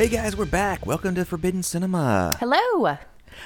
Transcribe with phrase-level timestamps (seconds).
[0.00, 0.86] Hey guys, we're back.
[0.86, 2.34] Welcome to Forbidden Cinema.
[2.40, 2.96] Hello,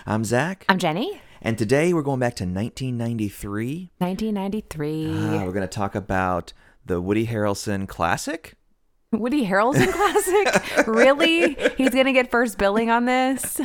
[0.06, 1.20] I'm Zach, I'm Jenny.
[1.42, 3.90] and today we're going back to 1993.
[3.98, 5.06] 1993.
[5.10, 6.52] Uh, we're going to talk about
[6.86, 8.54] the Woody Harrelson classic.
[9.10, 10.86] Woody Harrelson classic?
[10.86, 11.54] really?
[11.76, 13.60] He's going to get first billing on this?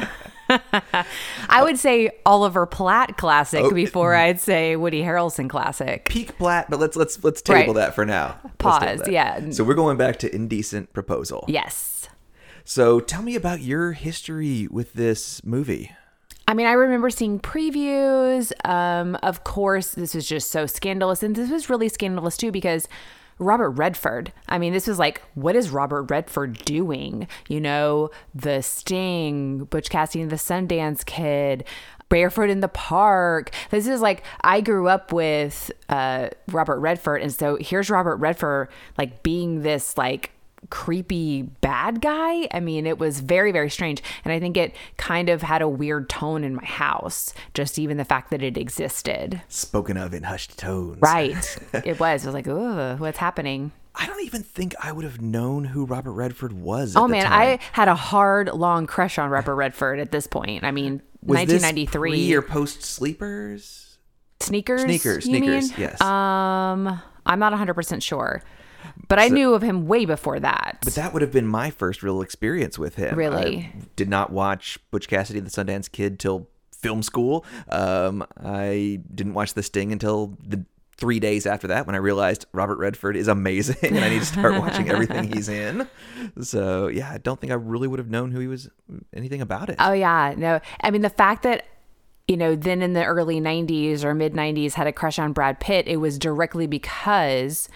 [1.47, 3.71] I would say Oliver Platt classic Oh.
[3.71, 6.09] before I'd say Woody Harrelson classic.
[6.09, 7.81] Peak Platt, but let's let's let's table Right.
[7.81, 8.39] that for now.
[8.57, 9.11] Pause, that.
[9.11, 9.51] yeah.
[9.51, 11.45] So we're going back to Indecent Proposal.
[11.47, 11.88] Yes.
[12.63, 15.91] So tell me about your history with this movie.
[16.47, 18.51] I mean, I remember seeing previews.
[18.67, 21.21] Um, of course, this was just so scandalous.
[21.21, 22.87] And this was really scandalous too because
[23.37, 27.27] Robert Redford, I mean, this was like, what is Robert Redford doing?
[27.47, 31.65] You know, The Sting, Butch Cassidy the Sundance Kid.
[32.09, 33.51] Barefoot in the Park.
[33.69, 38.69] This is like I grew up with uh, Robert Redford, and so here's Robert Redford
[38.97, 40.31] like being this like
[40.69, 42.47] creepy bad guy.
[42.51, 44.01] I mean, it was very, very strange.
[44.23, 47.97] And I think it kind of had a weird tone in my house, just even
[47.97, 49.41] the fact that it existed.
[49.47, 50.99] Spoken of in hushed tones.
[51.01, 51.57] Right.
[51.85, 52.25] it was.
[52.25, 53.71] I was like, ugh, what's happening?
[53.95, 56.95] I don't even think I would have known who Robert Redford was.
[56.95, 57.33] Oh the man, time.
[57.33, 60.63] I had a hard, long crush on Robert Redford at this point.
[60.63, 62.11] I mean, was 1993.
[62.11, 63.89] this pre or post Sleepers?
[64.41, 64.81] sneakers.
[64.81, 65.79] Sneakers, sneakers, mean?
[65.79, 66.01] yes.
[66.01, 68.41] Um, I'm not 100% sure.
[69.07, 70.79] But I knew of him way before that.
[70.83, 73.15] But that would have been my first real experience with him.
[73.15, 73.71] Really?
[73.75, 77.45] I did not watch Butch Cassidy and the Sundance Kid till film school.
[77.69, 80.63] Um, I didn't watch The Sting until the
[80.99, 84.25] three days after that when I realized Robert Redford is amazing and I need to
[84.25, 85.87] start watching everything he's in.
[86.41, 88.69] So yeah, I don't think I really would have known who he was
[89.13, 89.77] anything about it.
[89.79, 90.59] Oh yeah, no.
[90.81, 91.65] I mean the fact that
[92.27, 95.59] you know then in the early 90s or mid 90s had a crush on Brad
[95.59, 97.69] Pitt, it was directly because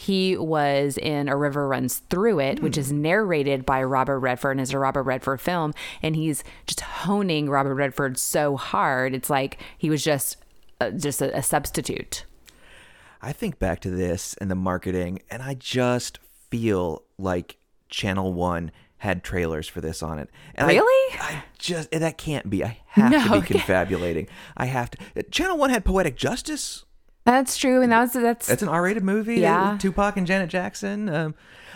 [0.00, 4.60] he was in A River Runs Through It, which is narrated by Robert Redford and
[4.60, 9.12] is a Robert Redford film and he's just honing Robert Redford so hard.
[9.12, 10.36] It's like he was just
[10.80, 12.24] uh, just a, a substitute.
[13.20, 17.56] I think back to this and the marketing, and I just feel like
[17.88, 20.30] Channel One had trailers for this on it.
[20.54, 21.14] And Really?
[21.20, 22.62] I, just and that can't be.
[22.64, 24.28] I have No, to be confabulating.
[24.56, 25.22] I have to.
[25.24, 26.84] Channel One had Poetic Justice.
[27.24, 29.40] That's true and that's that's That's an R-rated movie.
[29.40, 29.76] Yeah.
[29.78, 31.08] Tupac and Janet Jackson.
[31.08, 31.34] Um,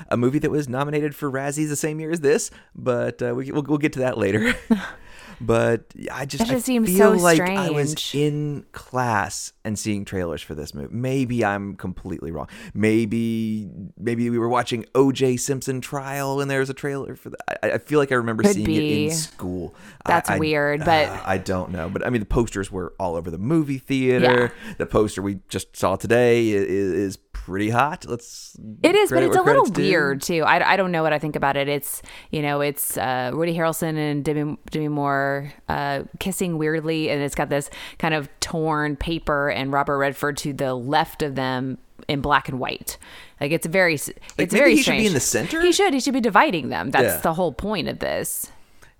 [0.09, 3.51] a movie that was nominated for Razzies the same year as this, but uh, we,
[3.53, 4.55] we'll, we'll get to that later.
[5.41, 9.79] but I just, That just I seems feel so like I was in class and
[9.79, 10.93] seeing trailers for this movie.
[10.93, 12.49] Maybe I'm completely wrong.
[12.75, 13.69] Maybe
[14.03, 15.37] maybe we were watching O.J.
[15.37, 17.65] Simpson trial and there was a trailer for that.
[17.65, 19.75] I, I feel like I remember Could seeing it in school.
[20.05, 21.89] That's I- I- weird, but- uh, I don't know.
[21.89, 24.53] But I mean, the posters were all over the movie theater.
[24.79, 28.05] The poster we just saw today is, is pretty hot.
[28.09, 28.57] Let's.
[28.83, 30.43] It is, but it's a little weird too.
[30.43, 31.69] I, I don't know what I think about it.
[31.69, 37.23] It's you know it's uh, Woody Harrelson and Demi Demi Moore uh, kissing weirdly, and
[37.23, 41.79] it's got this kind of torn paper and Robert Redford to the left of them
[42.09, 42.99] in black and white.
[43.41, 45.61] Like it's very it's maybe very he should be in the center?
[45.61, 45.95] He should.
[45.95, 46.91] He should be dividing them.
[46.91, 47.21] That's Yeah.
[47.21, 48.51] the whole point of this.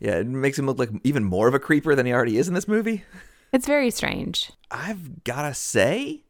[0.01, 2.49] Yeah, it makes him look like even more of a creeper than he already is
[2.49, 3.05] in this movie.
[3.53, 4.51] It's very strange.
[4.71, 6.23] I've gotta say,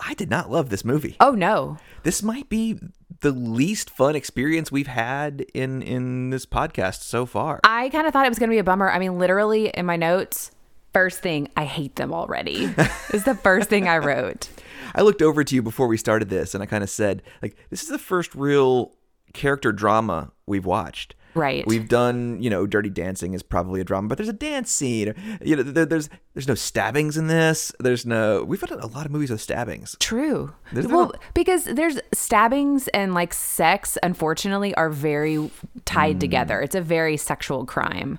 [0.00, 1.16] I did not love this movie.
[1.20, 1.76] Oh no.
[2.02, 2.78] This might be
[3.20, 7.60] the least fun experience we've had in in this podcast so far.
[7.64, 8.90] I kind of thought it was going to be a bummer.
[8.90, 10.50] I mean, literally in my notes,
[10.92, 12.64] first thing, I hate them already.
[13.12, 14.48] is the first thing I wrote.
[14.94, 17.56] I looked over to you before we started this, and I kind of said, like,
[17.70, 18.94] this is the first real
[19.32, 21.14] character drama we've watched.
[21.34, 21.66] Right.
[21.66, 25.14] We've done, you know, Dirty Dancing is probably a drama, but there's a dance scene.
[25.42, 27.72] You know, there, there's there's no stabbings in this.
[27.80, 28.44] There's no.
[28.44, 29.96] We've had a lot of movies with stabbings.
[29.98, 30.52] True.
[30.72, 35.50] There's well, no- because there's stabbings and like sex, unfortunately, are very
[35.86, 36.20] tied hmm.
[36.20, 36.60] together.
[36.60, 38.18] It's a very sexual crime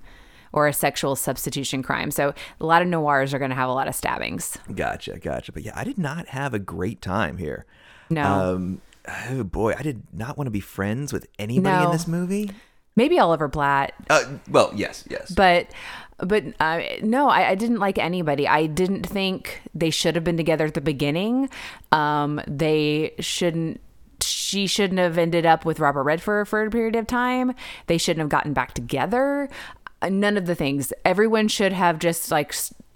[0.53, 2.11] or a sexual substitution crime.
[2.11, 4.57] So a lot of noirs are going to have a lot of stabbings.
[4.73, 5.51] Gotcha, gotcha.
[5.51, 7.65] But yeah, I did not have a great time here.
[8.09, 8.23] No.
[8.23, 8.81] Um,
[9.29, 12.51] oh boy, I did not want to be friends with anybody in this movie.
[12.95, 15.31] Maybe Oliver Platt, Uh, well, yes, yes.
[15.33, 15.67] but
[16.19, 18.47] but uh, no, I, I didn't like anybody.
[18.47, 21.49] I didn't think they should have been together at the beginning.
[21.91, 23.81] Um, they shouldn't.
[24.21, 27.53] She shouldn't have ended up with Robert Redford for a period of time.
[27.87, 29.49] They shouldn't have gotten back together.
[30.03, 30.93] Uh, None of the things.
[31.05, 32.53] Everyone should have just like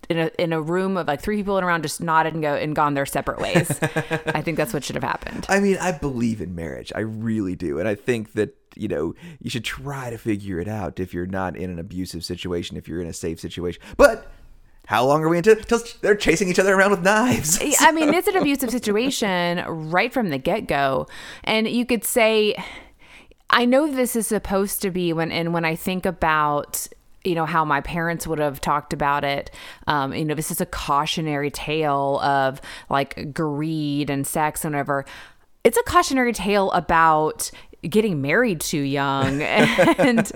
[0.09, 2.42] in a in a room of like three people in a round just nodded and
[2.42, 3.71] go and gone their separate ways.
[3.81, 5.45] I think that's what should have happened.
[5.50, 6.92] I mean, I believe in marriage.
[6.95, 7.80] I really do.
[7.80, 11.25] And I think that, you know, you should try to figure it out if you're
[11.25, 13.81] not in an abusive situation, if you're in a safe situation.
[13.98, 14.30] But
[14.88, 17.59] how long are we into till they're chasing each other around with knives?
[17.80, 21.07] I mean, it's an abusive situation right from the get go.
[21.44, 22.56] And you could say,
[23.50, 26.88] I know this is supposed to be when, and when I think about
[27.28, 29.52] you know how my parents would have talked about it.
[29.86, 35.06] Um, you know this is a cautionary tale of like greed and sex and whatever.
[35.64, 37.52] It's a cautionary tale about
[37.82, 39.42] getting married too young
[39.98, 40.32] and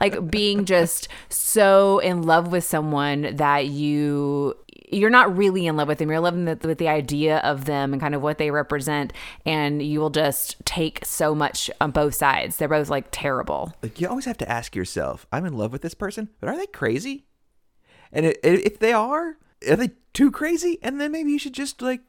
[0.00, 4.56] like being just so in love with someone that you
[4.92, 6.10] you're not really in love with them.
[6.10, 9.12] You're with the, with the idea of them and kind of what they represent,
[9.46, 12.56] and you will just take so much on both sides.
[12.56, 13.72] They're both like terrible.
[13.82, 16.56] Like you always have to ask yourself, I'm in love with this person, but are
[16.56, 17.26] they crazy?
[18.12, 19.36] And if they are,
[19.68, 20.78] are they too crazy?
[20.82, 22.00] And then maybe you should just like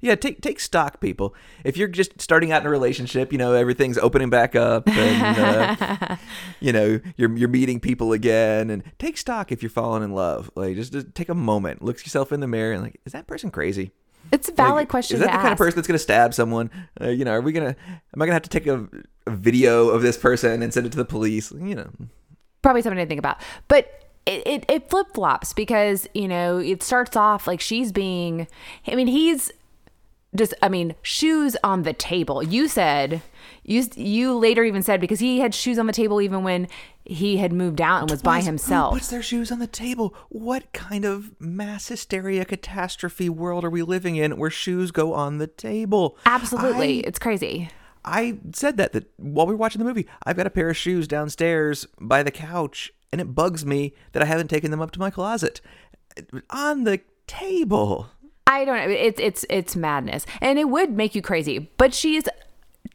[0.00, 1.34] yeah, take take stock, people.
[1.64, 5.38] If you're just starting out in a relationship, you know everything's opening back up, and
[5.80, 6.16] uh,
[6.60, 10.50] you know you're you're meeting people again, and take stock if you're falling in love.
[10.54, 13.26] Like just, just take a moment, look yourself in the mirror, and like, is that
[13.26, 13.92] person crazy?
[14.32, 15.16] It's a valid Like, question.
[15.16, 16.70] Is that to the kind of person that's gonna stab someone?
[17.00, 17.76] Uh, you know, are we gonna?
[18.14, 18.88] Am I gonna have to take a,
[19.26, 21.50] a video of this person and send it to the police?
[21.52, 21.90] You know,
[22.62, 23.40] probably something to think about.
[23.68, 28.46] But it, it, it flip flops because, you know, it starts off like she's being,
[28.86, 29.50] I mean, he's
[30.34, 32.42] just, I mean, shoes on the table.
[32.42, 33.22] You said,
[33.64, 36.68] you, you later even said because he had shoes on the table even when
[37.04, 38.94] he had moved out and was by Plus, Who himself.
[38.94, 40.14] puts their shoes on the table?
[40.28, 45.38] What kind of mass hysteria catastrophe world are we living in where shoes go on
[45.38, 46.16] the table?
[46.26, 47.04] Absolutely.
[47.04, 47.70] I, it's crazy.
[48.04, 50.76] I said that that while we were watching the movie, I've got a pair of
[50.76, 54.90] shoes downstairs by the couch, and it bugs me that I haven't taken them up
[54.92, 55.60] to my closet
[56.50, 58.08] on the table.
[58.46, 58.92] I don't know.
[58.94, 62.24] It's, it's, it's madness and it would make you crazy, but she's,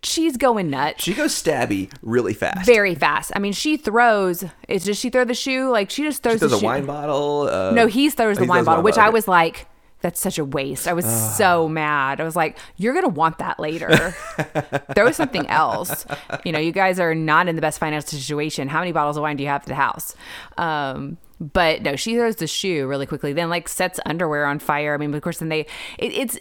[0.04, 1.04] she's going nuts.
[1.04, 2.66] She goes stabby really fast.
[2.66, 3.32] very fast.
[3.36, 4.44] I mean, she throws.
[4.68, 6.40] It's just she throw the shoe like she just throws.
[6.42, 6.50] The shoe.
[6.50, 6.66] She throws the a shoe.
[6.66, 7.50] wine bottle.
[7.50, 9.68] Uh, No, he throws the he wine throws bottle, which I was like,
[10.06, 10.88] that's such a waste.
[10.88, 11.04] I was
[11.36, 12.22] so mad.
[12.22, 13.90] I was like, you're gonna want that later.
[14.94, 16.06] throw something else.
[16.44, 18.68] You know, you guys are not in the best financial situation.
[18.68, 20.16] How many bottles of wine do you have at the house?
[20.60, 23.34] Um, but no, she throws the shoe really quickly.
[23.34, 24.94] Then like sets underwear on fire.
[24.94, 25.62] I mean, of course, then they
[25.98, 26.40] it, it's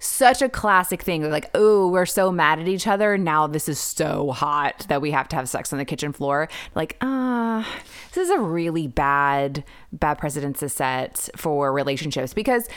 [0.00, 1.22] such a classic thing.
[1.22, 3.16] They're like, oh, we're so mad at each other.
[3.16, 6.48] Now this is so hot that we have to have sex on the kitchen floor.
[6.74, 7.66] Like, ah,
[8.12, 12.68] this is a really bad, bad precedent to set for relationships because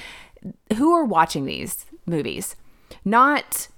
[0.76, 2.56] who are watching these movies?
[3.06, 3.70] Not.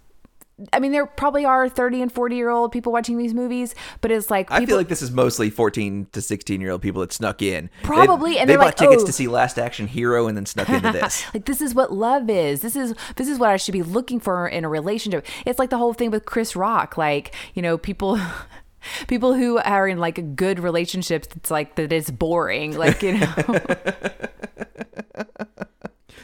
[0.74, 4.12] I mean, there probably are 30 and 40 year old people watching these movies, but
[4.12, 7.14] it's like I feel like this is mostly 14 to 16 year old people that
[7.14, 7.70] snuck in.
[7.82, 10.46] They- Probably, and they bought like, tickets "Oh." to see Last Action Hero and then
[10.46, 11.24] snuck into this.
[11.34, 14.20] like this is what love is this is this is what i should be looking
[14.20, 17.78] for in a relationship it's like the whole thing with chris rock like you know
[17.78, 18.20] people
[19.08, 23.34] people who are in like good relationships it's like that it's boring like you know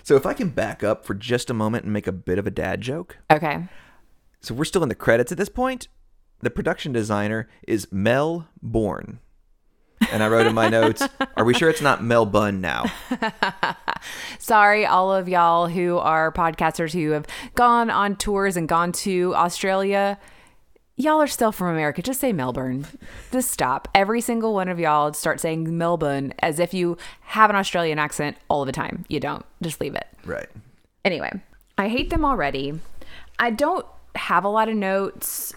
[0.06, 2.46] So if I can back up for just a moment and make a bit of
[2.46, 3.18] a dad joke.
[3.32, 3.64] okay
[4.40, 5.88] So we're still in the credits at this point.
[6.42, 9.18] The production designer is Mel Bourne.
[10.12, 11.02] And I wrote in my notes,
[11.38, 12.86] are we sure it's not Mel Bunn now?
[14.38, 17.26] sorry all of y'all who are podcasters who have
[17.56, 20.20] gone on tours and gone to australia
[20.96, 22.02] y'all are still from america.
[22.02, 22.86] Just say melbourne.
[23.32, 23.88] Just stop.
[23.94, 28.38] Every single one of y'all start saying melbourne as if you have an australian accent
[28.50, 29.06] all the time.
[29.08, 29.46] You don't.
[29.62, 30.08] Just leave it.
[30.26, 30.48] Right.
[31.04, 31.32] Anyway,
[31.78, 32.80] I hate them already.
[33.38, 33.86] I don't
[34.16, 35.54] have a lot of notes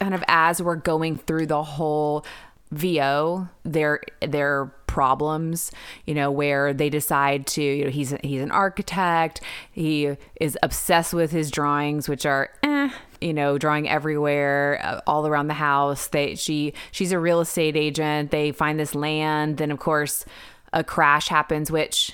[0.00, 2.24] kind of as we're going through the whole
[2.72, 5.70] VO, their their problems,
[6.06, 11.14] you know, where they decide to, you know, he's he's an architect, he is obsessed
[11.14, 16.08] with his drawings which are eh, you know, drawing everywhere, uh, all around the house.
[16.08, 18.30] They she she's a real estate agent.
[18.30, 20.24] They find this land, then of course
[20.72, 22.12] a crash happens which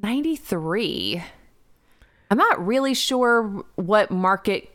[0.00, 1.22] 93
[2.30, 4.71] i'm not really sure what market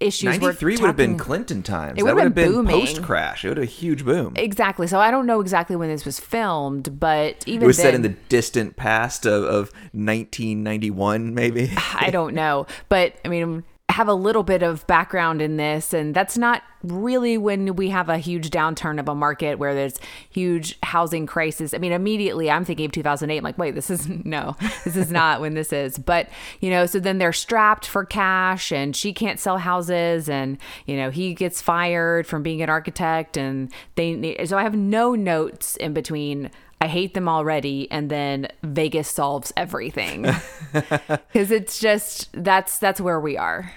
[0.00, 1.98] issues we're 93 would have been Clinton times.
[1.98, 3.44] It would have been been post crash.
[3.44, 4.32] It would have a huge boom.
[4.36, 7.84] exactly so i don't know exactly when this was filmed but even It was then,
[7.86, 11.72] set in the distant past of, of 1991, maybe.
[11.94, 16.14] i don't know but i mean have a little bit of background in this and
[16.14, 19.98] that's not really when we have a huge downturn of a market where there's
[20.30, 21.74] huge housing crisis.
[21.74, 25.10] I mean immediately i'm thinking of 2008 i'm like wait this is no this is
[25.10, 25.98] not when this is.
[25.98, 26.28] But
[26.60, 30.96] you know so then they're strapped for cash and she can't sell houses and you
[30.96, 35.14] know he gets fired from being an architect and they need, so i have no
[35.14, 40.22] notes in between I hate them already, and then Vegas solves everything
[40.72, 43.72] because it's just that's that's where we are.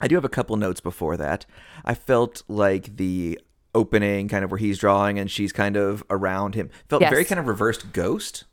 [0.00, 1.46] I do have a couple notes before that.
[1.84, 3.38] I felt like the
[3.74, 7.10] opening, kind of where he's drawing and she's kind of around him, felt Yes.
[7.10, 8.44] very kind of reversed ghost.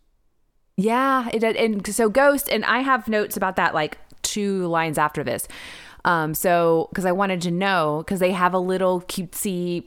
[0.77, 1.55] Yeah, it did.
[1.57, 5.47] And so Ghost, and I have notes about that like two lines after this.
[6.05, 9.83] Um, so because I wanted to know because they have a little cutesy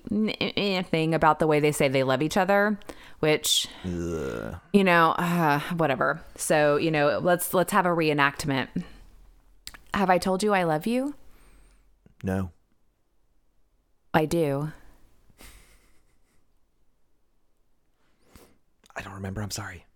[0.87, 2.79] thing about the way they say they love each other,
[3.21, 6.21] which you know, uh, whatever.
[6.37, 8.69] So you know, let's let's have a reenactment.
[9.95, 11.15] Have I told you I love you?
[12.23, 12.51] No.
[14.15, 14.71] I do.
[18.95, 19.41] I don't remember.
[19.41, 19.87] I'm sorry.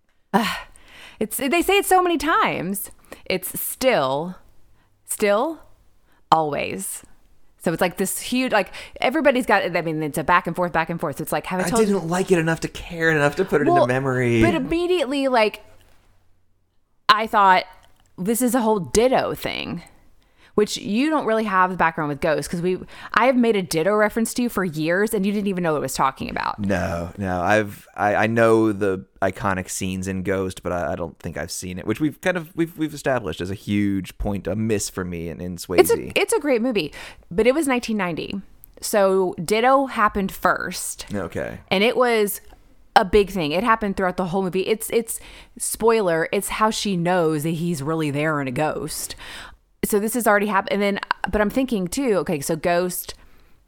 [1.19, 2.91] It's they say it so many times.
[3.25, 4.35] It's still,
[5.05, 5.61] still,
[6.31, 7.03] always.
[7.59, 9.75] So it's like this huge, like everybody's got.
[9.75, 11.19] I mean, it's a back and forth, back and forth.
[11.19, 11.95] It's like have I I told you?
[11.95, 14.41] didn't like it enough to care enough to put it Well, into memory.
[14.41, 15.61] But immediately, like,
[17.09, 17.65] I thought
[18.17, 19.83] this is a whole ditto thing,
[20.57, 22.79] which you don't really have the background with Ghost because we,
[23.13, 25.73] I have made a ditto reference to you for years and you didn't even know
[25.73, 26.57] what I was talking about.
[26.57, 27.41] no, no.
[27.41, 31.51] I've I, I know the iconic scenes in Ghost, but I, I don't think I've
[31.51, 34.89] seen it, which we've kind of we've we've established as a huge point, a miss
[34.89, 35.81] for me in, in Swayze.
[35.81, 36.91] It's a, it's a great movie,
[37.29, 38.41] but it was 1990.
[38.81, 41.05] So Ditto happened first.
[41.13, 41.59] okay.
[41.69, 42.41] and it was
[42.97, 43.51] a big thing.
[43.51, 44.61] It happened throughout the whole movie.
[44.61, 45.19] It's it's
[45.57, 46.27] spoiler.
[46.31, 49.15] It's how she knows that he's really there and a ghost.
[49.83, 50.73] So this has already happened.
[50.73, 50.99] And then,
[51.31, 52.15] but I'm thinking too.
[52.17, 53.13] Okay, so Ghost.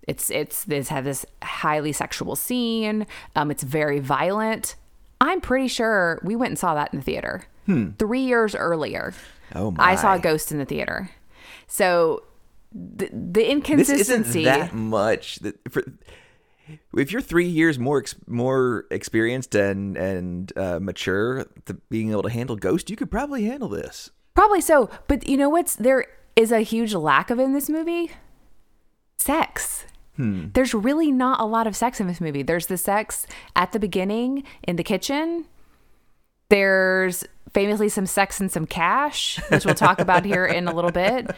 [0.08, 3.06] It's it's this have this highly sexual scene.
[3.36, 4.76] Um, it's very violent.
[5.22, 7.44] I'm pretty sure we went and saw that in the theater
[8.00, 9.14] three years earlier.
[9.54, 9.84] Oh my!
[9.84, 11.12] I saw a ghost in the theater.
[11.68, 12.24] So
[12.72, 14.42] the, the This inconsistency.
[14.42, 15.40] isn't that much.
[15.40, 15.84] That for,
[16.98, 22.24] if you're three years more ex, more experienced and and uh, mature, to being able
[22.24, 24.10] to handle Ghost, you could probably handle this.
[24.40, 24.90] Probably so.
[25.10, 26.06] But you know what's there
[26.38, 28.12] is a huge lack of in this movie?
[29.18, 29.84] Sex.
[30.54, 32.42] There's really not a lot of sex in this movie.
[32.42, 35.44] There's the sex at the beginning in the kitchen.
[36.48, 40.92] There's famously some sex and some cash, which we'll talk about here in a little
[40.92, 41.30] bit.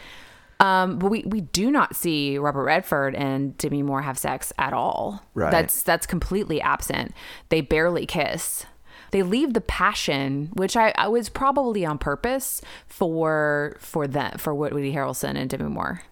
[0.60, 4.72] Um, but we, we do not see Robert Redford and Demi Moore have sex at
[4.72, 5.24] all.
[5.34, 5.50] Right.
[5.50, 7.14] That's that's completely absent.
[7.48, 8.64] They barely kiss.
[9.12, 14.54] They leave the passion, which I, I was probably on purpose for for them for
[14.54, 16.02] Woody Harrelson and Demi Moore.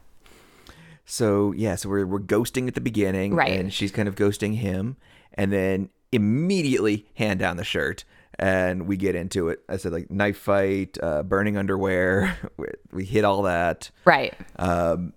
[1.06, 3.58] So yeah, so we're we're ghosting at the beginning, Right.
[3.58, 4.96] And she's kind of ghosting him,
[5.34, 8.04] and then immediately hand down the shirt,
[8.38, 9.60] and we get into it.
[9.68, 12.36] I said like knife fight, uh, burning underwear.
[12.58, 13.90] we, we hit all that.
[14.04, 14.34] Right.
[14.56, 15.14] Um,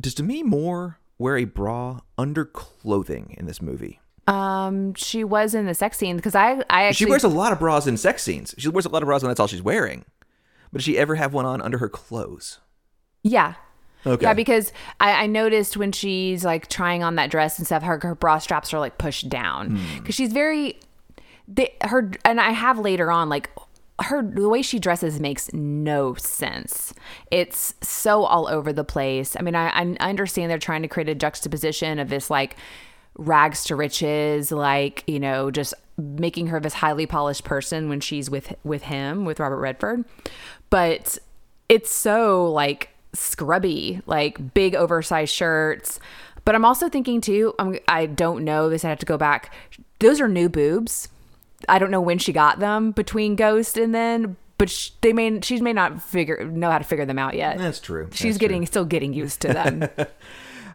[0.00, 4.00] does Demi Moore wear a bra under clothing in this movie?
[4.26, 7.52] Um, she was in the sex scene because I I actually She wears a lot
[7.52, 8.54] of bras in sex scenes.
[8.58, 10.04] She wears a lot of bras when that's all she's wearing.
[10.72, 12.58] But does she ever have one on under her clothes?
[13.22, 13.54] yeah.
[14.04, 14.22] Okay.
[14.22, 17.98] Yeah, because I, I noticed when she's like trying on that dress and stuff, her,
[18.00, 20.78] her bra straps are like pushed down because she's very,
[21.48, 23.50] they, her, and I have later on like
[24.00, 26.94] her, the way she dresses makes no sense.
[27.32, 29.34] It's so all over the place.
[29.36, 32.56] I mean, I, I understand they're trying to create a juxtaposition of this like
[33.16, 38.28] rags to riches, like, you know, just making her this highly polished person when she's
[38.30, 40.04] with, with him, with Robert Redford.
[40.70, 41.18] But
[41.68, 45.98] it's so like scrubby, like big oversized shirts.
[46.44, 48.84] But I'm also thinking too, I'm, I don't know this.
[48.84, 49.52] I have to go back.
[49.98, 51.08] Those are new boobs.
[51.68, 55.40] I don't know when she got them between Ghost and then, but sh- they may
[55.40, 57.58] she may not figure know how to figure them out yet.
[57.58, 58.08] That's true.
[58.12, 59.88] She's That's getting still getting used to them.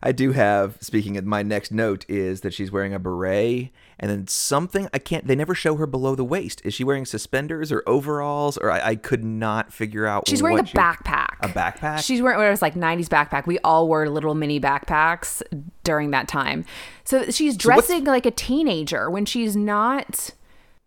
[0.03, 4.09] I do have, speaking of my next note, is that she's wearing a beret and
[4.09, 6.59] then something I can't, they never show her below the waist.
[6.65, 8.57] Is she wearing suspenders or overalls?
[8.57, 10.27] Or I, I could not figure out.
[10.27, 11.35] She's wearing a she- backpack.
[11.41, 11.99] A backpack?
[12.03, 13.45] She's wearing what it was like 90s backpack.
[13.45, 15.43] We all wore little mini backpacks
[15.83, 16.65] during that time.
[17.03, 20.31] So she's dressing like a teenager when she's not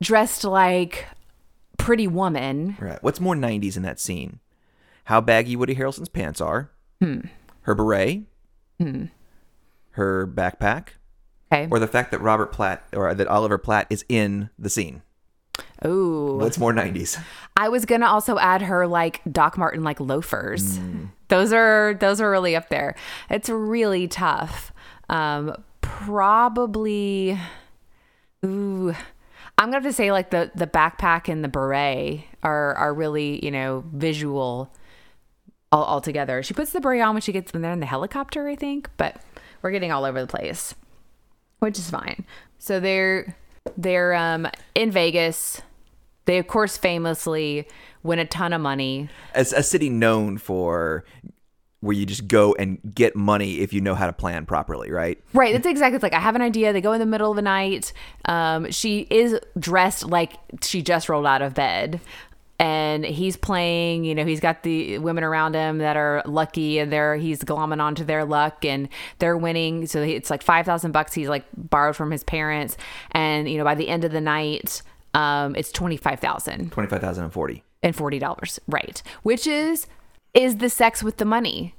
[0.02, 1.06] dressed like
[1.78, 2.76] pretty woman.
[2.80, 3.00] Right.
[3.02, 4.40] What's more 90s in that scene?
[5.04, 7.20] How baggy Woody Harrelson's pants are, Hmm.
[7.62, 8.22] her beret,
[9.90, 10.88] her backpack,
[11.52, 11.68] Okay.
[11.70, 15.02] or the fact that Robert Platt or that Oliver Platt is in the scene.
[15.86, 16.38] Ooh.
[16.40, 17.22] What's more 90s?
[17.56, 20.80] I was gonna also add her like Doc Martin like loafers.
[21.28, 22.96] Those are those are really up there.
[23.30, 24.72] It's really tough.
[25.08, 27.38] Um, probably.
[28.44, 28.94] Ooh,
[29.58, 33.44] I'm gonna have to say like the the backpack and the beret are are really
[33.44, 34.72] you know visual
[35.74, 36.42] all, all together.
[36.42, 38.88] She puts the beret on when she gets when they're in the helicopter, I think.
[38.96, 39.20] But
[39.60, 40.74] we're getting all over the place,
[41.58, 42.24] which is fine.
[42.58, 43.36] So they're
[43.76, 45.60] they're um in Vegas.
[46.26, 47.66] They of course famously
[48.02, 49.08] win a ton of money.
[49.34, 51.04] As a city known for
[51.80, 55.22] where you just go and get money if you know how to plan properly, right?
[55.34, 56.72] Right, that's exactly it's like I have an idea.
[56.72, 57.92] They go in the middle of the night.
[58.26, 62.00] Um, she is dressed like she just rolled out of bed.
[62.58, 66.92] And he's playing you know he's got the women around him that are lucky and
[66.92, 69.86] they're he's glomming onto their luck and they're winning.
[69.86, 72.76] So it's like 5000 bucks he's like borrowed from his parents.
[73.10, 74.82] And you know by the end of the night
[75.14, 79.02] um it's 25000 25040 and $40 right.
[79.22, 79.86] Which is
[80.32, 81.74] is the sex with the money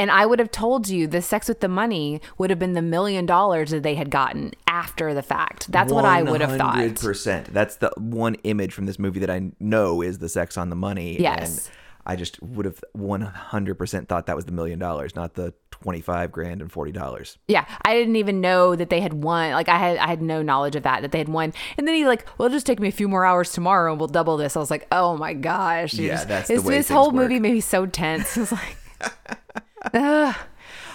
[0.00, 2.80] and I would have told you the sex with the money would have been the
[2.80, 5.70] million dollars that they had gotten after the fact.
[5.70, 6.76] That's what I would have thought.
[6.76, 7.48] 100%.
[7.48, 10.76] That's the one image from this movie that I know is the sex on the
[10.76, 11.20] money.
[11.20, 11.66] Yes.
[11.66, 11.76] And
[12.06, 16.62] I just would have 100% thought that was the million dollars, not the 25 grand
[16.62, 17.36] and $40.
[17.46, 19.52] Yeah, I didn't even know that they had won.
[19.52, 21.52] Like I had, I had no knowledge of that that they had won.
[21.76, 24.00] And then he's like, "Well, it'll just take me a few more hours tomorrow, and
[24.00, 26.74] we'll double this." I was like, "Oh my gosh!" Yeah, just- that's the this, way
[26.78, 27.14] this whole work.
[27.28, 28.36] movie made me so tense.
[28.36, 28.76] It was like,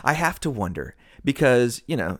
[0.04, 2.20] I have to wonder because, you know,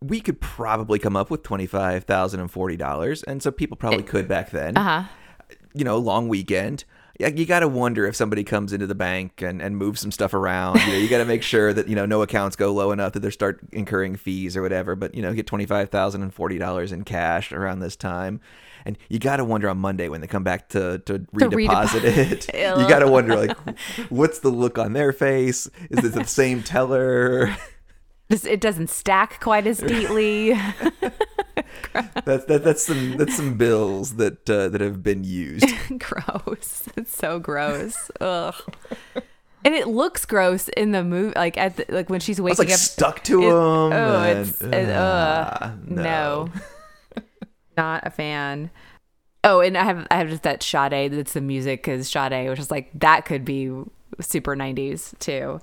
[0.00, 4.76] we could probably come up with $25,040 and so people probably could back then.
[4.76, 5.08] uh huh.
[5.74, 6.84] you know, long weekend.
[7.20, 10.10] Yeah, you got to wonder if somebody comes into the bank and, and moves some
[10.10, 10.80] stuff around.
[10.80, 13.12] You know, you got to make sure that you know no accounts go low enough
[13.12, 14.96] that they start incurring fees or whatever.
[14.96, 18.40] But you know, get twenty five thousand and forty dollars in cash around this time,
[18.84, 22.48] and you got to wonder on Monday when they come back to to redeposit it.
[22.54, 23.56] You got to wonder like,
[24.10, 25.68] what's the look on their face?
[25.90, 27.56] Is it the same teller?
[28.28, 30.54] This, it doesn't stack quite as neatly.
[32.24, 35.66] That's that, that's some that's some bills that uh, that have been used.
[35.98, 36.88] gross.
[36.96, 38.10] It's so gross.
[38.20, 38.54] Ugh.
[39.64, 42.58] And it looks gross in the movie, like at the, like when she's waking It's
[42.58, 42.78] like up.
[42.80, 43.52] stuck to It- them.
[43.54, 46.48] oh, it's and- it, uh, ah, no.
[47.76, 48.70] Not a fan.
[49.44, 51.12] Oh, and I have I have just that Sade.
[51.12, 53.70] That's the music is Sade, which is like that could be
[54.20, 55.60] super '90s too.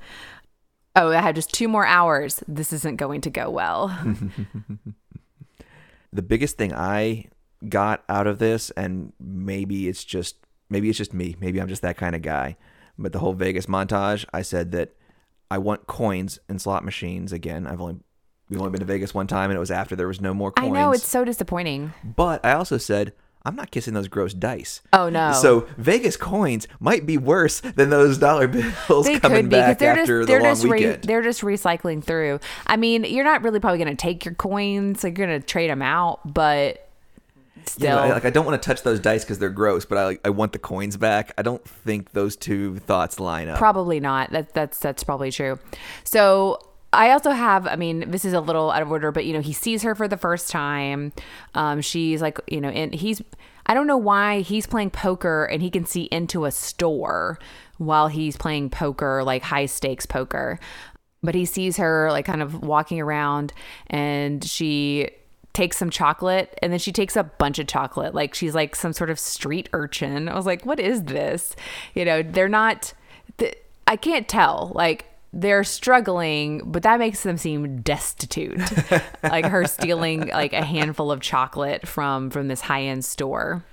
[0.95, 2.43] Oh, I have just two more hours.
[2.47, 3.87] This isn't going to go well.
[6.11, 7.25] the biggest thing I
[7.67, 10.35] got out of this, and maybe it's just
[10.69, 12.57] maybe it's just me, maybe I'm just that kind of guy.
[12.98, 14.93] But the whole Vegas montage, I said that
[15.50, 17.65] I want coins and slot machines again.
[17.65, 18.00] I've only
[18.50, 20.51] we've only been to Vegas one time, and it was after there was no more
[20.51, 20.68] coins.
[20.68, 21.94] I know it's so disappointing.
[22.03, 23.14] But I also said
[23.46, 24.81] I'm not kissing those gross dice.
[24.92, 25.31] Oh no.
[25.33, 28.48] So Vegas coins might be worse than those dollar
[28.88, 31.03] bills they coming could be back they're after just the they're long just re- weekend.
[31.03, 32.40] they're just recycling through.
[32.68, 35.46] I mean, you're not really probably going to take your coins, like you're going to
[35.46, 36.90] trade them out, but
[37.66, 40.05] still, Yeah, like I don't want to touch those dice because they're gross, but I
[40.05, 41.31] like I want the coins back.
[41.38, 43.57] I don't think those two thoughts line up.
[43.57, 44.31] Probably not.
[44.31, 45.59] That that's that's probably true.
[46.03, 46.59] So
[46.91, 47.67] I also have.
[47.67, 49.93] I mean, this is a little out of order, but you know, he sees her
[49.93, 51.13] for the first time.
[51.53, 53.21] Um, she's like, you know, and he's.
[53.65, 57.37] I don't know why he's playing poker and he can see into a store
[57.77, 60.59] while he's playing poker, like high stakes poker.
[61.21, 63.53] But he sees her like kind of walking around,
[63.87, 65.11] and she
[65.53, 68.93] takes some chocolate and then she takes a bunch of chocolate like she's like some
[68.93, 71.55] sort of street urchin i was like what is this
[71.95, 72.93] you know they're not
[73.39, 78.59] th- i can't tell like they're struggling but that makes them seem destitute
[79.24, 83.63] like her stealing like a handful of chocolate from from this high-end store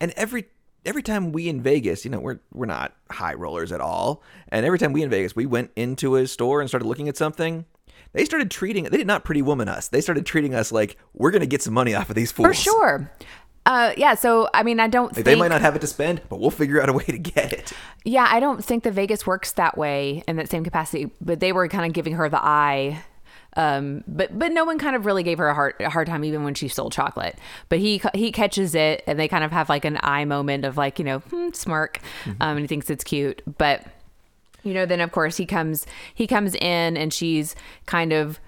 [0.00, 0.44] And every
[0.84, 4.22] every time we in Vegas, you know, we're we're not high rollers at all.
[4.48, 7.16] And every time we in Vegas, we went into a store and started looking at
[7.16, 7.64] something.
[8.12, 9.88] They started treating they did not pretty woman us.
[9.88, 12.48] They started treating us like we're gonna get some money off of these fools.
[12.48, 13.10] for sure
[13.68, 15.86] uh yeah so i mean i don't Like think they might not have it to
[15.86, 17.72] spend, but we'll figure out a way to get it.
[18.04, 21.52] Yeah, I don't think the Vegas works that way in that same capacity, but they
[21.52, 23.04] were kind of giving her the eye.
[23.56, 26.24] Um, but but no one kind of really gave her a hard a hard time
[26.24, 27.38] even when she stole chocolate.
[27.68, 30.76] But he he catches it and they kind of have like an eye moment of
[30.76, 33.42] like you know hmm, smirk, um, and he thinks it's cute.
[33.58, 33.84] But
[34.62, 37.54] you know then of course he comes he comes in and she's
[37.86, 38.40] kind of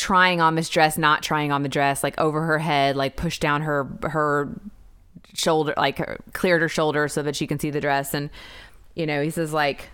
[0.00, 3.42] trying on this dress, not trying on the dress, like over her head, like pushed
[3.42, 4.48] down her her
[5.34, 8.14] shoulder, like her, cleared her shoulder so that she can see the dress.
[8.14, 8.30] And
[8.94, 9.90] you know, he says like,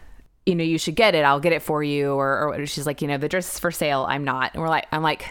[0.47, 1.25] you know, you should get it.
[1.25, 2.13] I'll get it for you.
[2.13, 4.07] Or, or she's like, you know, the dress is for sale.
[4.09, 4.55] I'm not.
[4.55, 5.27] And we're like, I'm like,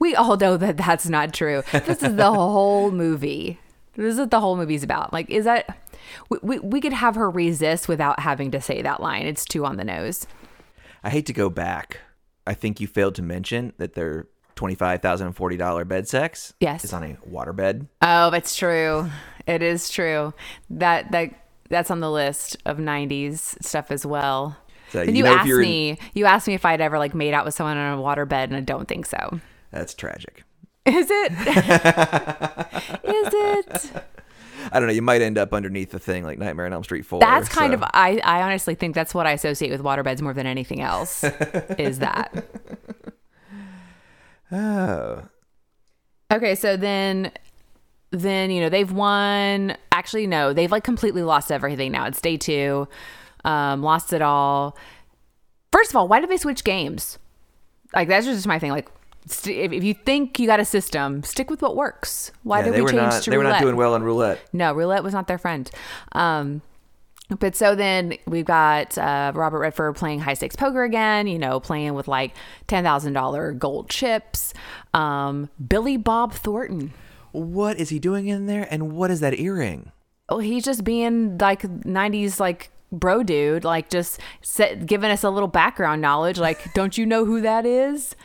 [0.00, 1.62] we all know that that's not true.
[1.72, 3.60] This is the whole movie.
[3.94, 5.12] This is what the whole movie's about.
[5.12, 5.78] Like, is that
[6.28, 9.26] we, we, we could have her resist without having to say that line.
[9.26, 10.26] It's too on the nose.
[11.04, 12.00] I hate to go back.
[12.48, 16.54] I think you failed to mention that their twenty-five thousand and forty dollar bed sex
[16.60, 16.82] Yes.
[16.84, 17.86] is on a waterbed.
[18.02, 19.08] Oh, that's true.
[19.46, 20.32] It is true.
[20.70, 21.30] That that
[21.68, 24.56] that's on the list of '90s stuff as well.
[24.90, 26.98] So and you you, know asked you're in- me, you asked me if I'd ever
[26.98, 29.38] like made out with someone on a waterbed, and I don't think so.
[29.70, 30.44] That's tragic.
[30.86, 31.32] Is it?
[33.04, 33.92] is it?
[34.72, 34.92] I don't know.
[34.94, 37.20] You might end up underneath the thing like Nightmare on Elm Street Four.
[37.20, 37.82] That's kind so- of.
[37.94, 41.24] I I honestly think that's what I associate with waterbeds more than anything else.
[41.78, 42.44] is that?
[44.50, 45.22] Oh,
[46.30, 47.32] Okay, so then
[48.10, 49.76] then you know they've won.
[49.92, 52.06] Actually, no, they've like completely lost everything now.
[52.06, 52.86] It's day two,
[53.44, 54.76] um, lost it all.
[55.72, 57.18] First of all, why did they switch games?
[57.94, 58.70] Like that's just my thing.
[58.70, 58.88] Like,
[59.28, 62.32] st- if, if you think you got a system, stick with what works.
[62.42, 63.22] Why Yeah, did they we were change not.
[63.22, 64.40] to They were not doing well on roulette.
[64.52, 65.70] No, roulette was not their friend.
[66.12, 66.62] Um,
[67.38, 71.60] but so then we've got uh, Robert Redford playing high stakes poker again, you know,
[71.60, 72.34] playing with like
[72.68, 74.54] $10,000 gold chips.
[74.94, 76.92] Um, Billy Bob Thornton.
[77.32, 78.66] What is he doing in there?
[78.70, 79.92] And what is that earring?
[80.30, 85.28] Oh, he's just being like 90s, like, bro dude, like just set, giving us a
[85.30, 86.38] little background knowledge.
[86.38, 88.16] Like, don't you know who that is?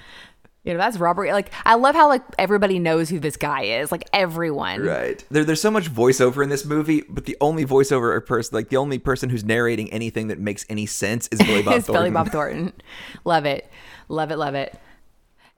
[0.63, 1.29] You know, that's Robert.
[1.31, 3.91] Like, I love how like everybody knows who this guy is.
[3.91, 4.81] Like everyone.
[4.81, 5.23] Right.
[5.29, 8.77] There, there's so much voiceover in this movie, but the only voiceover person, like the
[8.77, 12.29] only person who's narrating anything that makes any sense is Billy Bob it's Billy Bob
[12.29, 12.71] Thornton.
[13.25, 13.69] love it.
[14.07, 14.37] Love it.
[14.37, 14.79] Love it.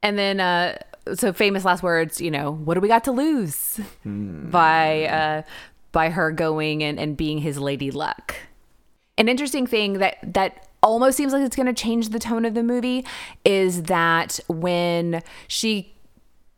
[0.02, 0.78] And then, uh,
[1.14, 5.42] so famous last words, you know, what do we got to lose by, uh,
[5.92, 8.36] by her going and, and being his lady luck.
[9.20, 12.54] An interesting thing that, that almost seems like it's going to change the tone of
[12.54, 13.04] the movie
[13.44, 15.94] is that when she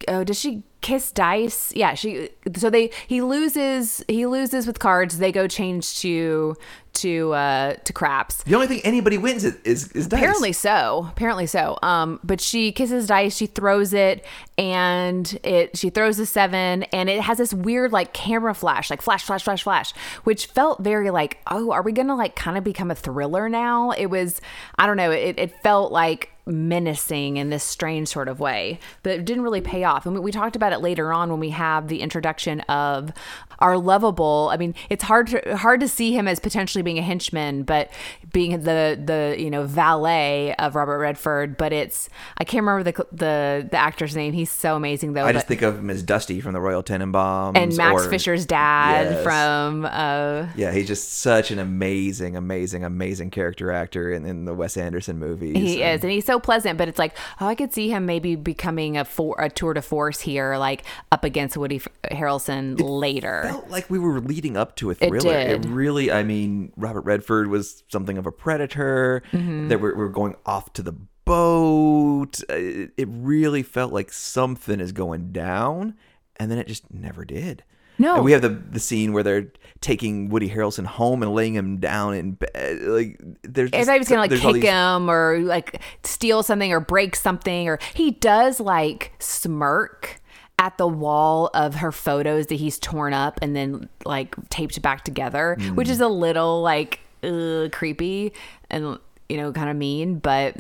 [0.07, 5.17] oh does she kiss dice yeah she so they he loses he loses with cards
[5.17, 6.55] they go change to
[6.93, 10.19] to uh to craps The only thing anybody wins is is, is dice.
[10.19, 11.07] Apparently so.
[11.11, 11.77] Apparently so.
[11.83, 14.25] Um, but she kisses dice, she throws it,
[14.57, 19.01] and it she throws a seven, and it has this weird like camera flash, like
[19.01, 19.91] flash, flash, flash, flash,
[20.23, 23.91] which felt very like, oh, are we gonna like kind of become a thriller now?
[23.91, 24.41] It was,
[24.77, 29.11] I don't know, it, it felt like menacing in this strange sort of way, but
[29.13, 30.05] it didn't really pay off.
[30.05, 33.11] And we, we talked about it later on when we have the introduction of
[33.59, 34.49] our lovable.
[34.51, 37.89] I mean, it's hard to hard to see him as potentially being a henchman, but
[38.31, 41.57] being the the you know valet of Robert Redford.
[41.57, 44.33] But it's I can't remember the the the actor's name.
[44.33, 45.25] He's so amazing though.
[45.25, 47.57] I just think of him as Dusty from the Royal Tenenbaums.
[47.57, 49.23] and Max or- Fischer's dad Yes.
[49.23, 54.53] from uh, Yeah, he's just such an amazing, amazing, amazing character actor in, in the
[54.53, 55.55] Wes Anderson movies.
[55.57, 56.77] He And- is, and he's so pleasant.
[56.77, 59.81] But it's like, oh, I could see him maybe becoming a for a tour de
[59.81, 63.43] force here, like up against Woody Harrelson later.
[63.45, 65.19] felt like we were leading up to a thriller.
[65.19, 65.65] did.
[65.65, 69.23] really, I mean, Robert Redford was something of a predator.
[69.31, 69.67] Mm-hmm.
[69.69, 70.95] That we're, we're going off to the
[71.25, 72.41] boat.
[72.49, 75.95] Uh, It, it really felt like something is going down,
[76.37, 77.63] and then it just never did.
[77.99, 78.15] No.
[78.15, 79.47] and we have the the scene where they're
[79.81, 82.81] taking Woody Harrelson home and laying him down in bed.
[82.81, 86.79] Like there's, I just, was gonna like kick these- him or like steal something or
[86.79, 90.19] break something or he does like smirk
[90.59, 95.03] at the wall of her photos that he's torn up and then like taped back
[95.03, 98.33] together, which is a little like uh, creepy
[98.69, 98.97] and
[99.29, 100.55] you know kind of mean, but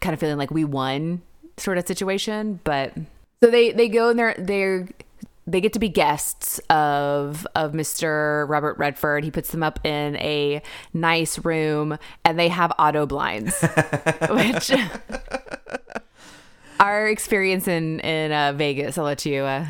[0.00, 1.20] kind of feeling like we won
[1.58, 2.60] sort of situation.
[2.64, 2.94] But
[3.42, 4.88] so they they go and they're they're
[5.46, 8.48] they get to be guests of of Mr.
[8.48, 9.24] Robert Redford.
[9.24, 13.60] He puts them up in a nice room and they have auto blinds,
[14.30, 14.72] which
[16.80, 18.98] our experience in in uh, Vegas.
[18.98, 19.42] I'll let you.
[19.42, 19.66] Uh,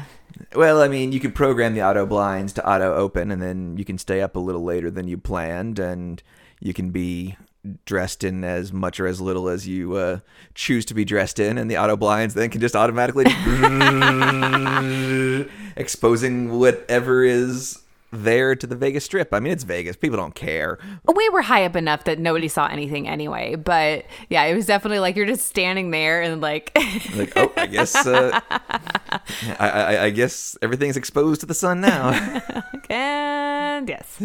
[0.54, 3.84] Well, I mean, you could program the auto blinds to auto open, and then you
[3.84, 6.22] can stay up a little later than you planned, and
[6.60, 7.36] you can be
[7.84, 10.18] dressed in as much or as little as you uh,
[10.54, 13.24] choose to be dressed in, and the auto blinds then can just automatically
[15.76, 17.78] exposing whatever is
[18.10, 19.32] there to the Vegas Strip.
[19.32, 20.78] I mean, it's Vegas; people don't care.
[21.14, 23.54] we were high up enough that nobody saw anything anyway.
[23.54, 26.76] But yeah, it was definitely like you're just standing there and like.
[27.14, 29.20] Like, oh, I guess, uh, I,
[29.58, 32.10] I, I guess everything's exposed to the sun now.
[32.90, 34.22] and yes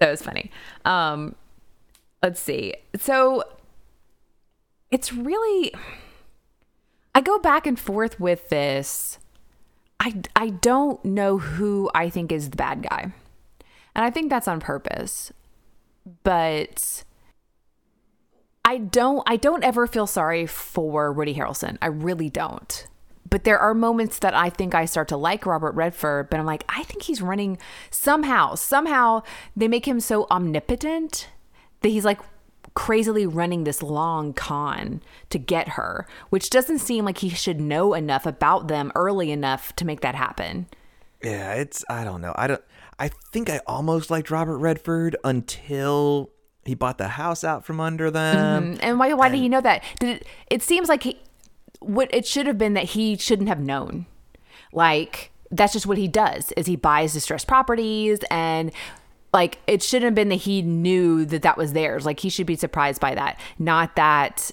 [0.00, 0.50] that was funny
[0.84, 1.34] um
[2.22, 2.74] let's see.
[2.98, 3.44] So
[4.90, 5.72] it's really
[7.14, 9.18] i go back and forth with this.
[9.98, 13.12] I i don't know who i think is the bad guy.
[13.94, 15.32] And i think that's on purpose.
[16.22, 17.04] But
[18.64, 21.78] I don't I don't ever feel sorry for Woody Harrelson.
[21.82, 22.86] I really don't.
[23.28, 26.46] But there are moments that I think I start to like Robert Redford, but I'm
[26.46, 29.22] like, I think he's running somehow, somehow
[29.54, 31.28] they make him so omnipotent
[31.80, 32.20] that he's like
[32.74, 37.94] crazily running this long con to get her, which doesn't seem like he should know
[37.94, 40.66] enough about them early enough to make that happen.
[41.22, 42.32] Yeah, it's I don't know.
[42.36, 42.62] I don't
[42.98, 46.30] I think I almost liked Robert Redford until
[46.64, 48.74] he bought the house out from under them.
[48.74, 48.80] Mm-hmm.
[48.82, 49.82] And why why did he know that?
[49.98, 51.18] Did it it seems like he
[51.80, 54.06] what it should have been that he shouldn't have known.
[54.72, 58.70] Like that's just what he does is he buys distressed properties and
[59.32, 62.04] like it shouldn't have been that he knew that that was theirs.
[62.06, 64.50] Like he should be surprised by that, not that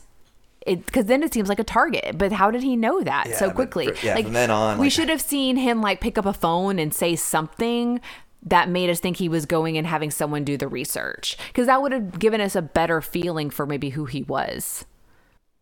[0.66, 2.18] it because then it seems like a target.
[2.18, 3.92] But how did he know that so quickly?
[3.94, 6.26] fr- yeah, like from then on, we like- should have seen him like pick up
[6.26, 8.00] a phone and say something
[8.44, 11.82] that made us think he was going and having someone do the research because that
[11.82, 14.86] would have given us a better feeling for maybe who he was.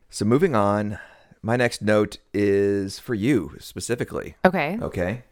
[0.10, 1.00] So moving on,
[1.42, 4.36] my next note is for you specifically.
[4.44, 4.78] Okay.
[4.82, 5.24] Okay.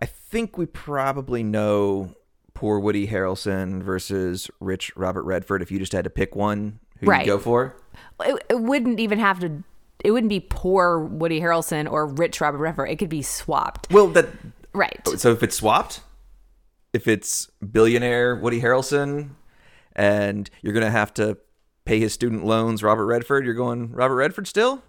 [0.00, 2.14] I think we probably know
[2.62, 5.62] poor Woody Harrelson versus rich Robert Redford.
[5.62, 7.26] If you just had to pick one, who Right.
[7.26, 7.74] you go for?
[8.20, 9.64] It, it wouldn't even have to.
[10.04, 12.88] It wouldn't be poor Woody Harrelson or rich Robert Redford.
[12.88, 13.88] It could be swapped.
[13.92, 14.28] Well, that
[14.72, 15.00] Right.
[15.16, 16.02] so if it's swapped,
[16.92, 19.30] if it's billionaire Woody Harrelson,
[19.96, 21.38] and you're gonna have to
[21.84, 24.84] pay his student loans, Robert Redford, you're going Robert Redford still?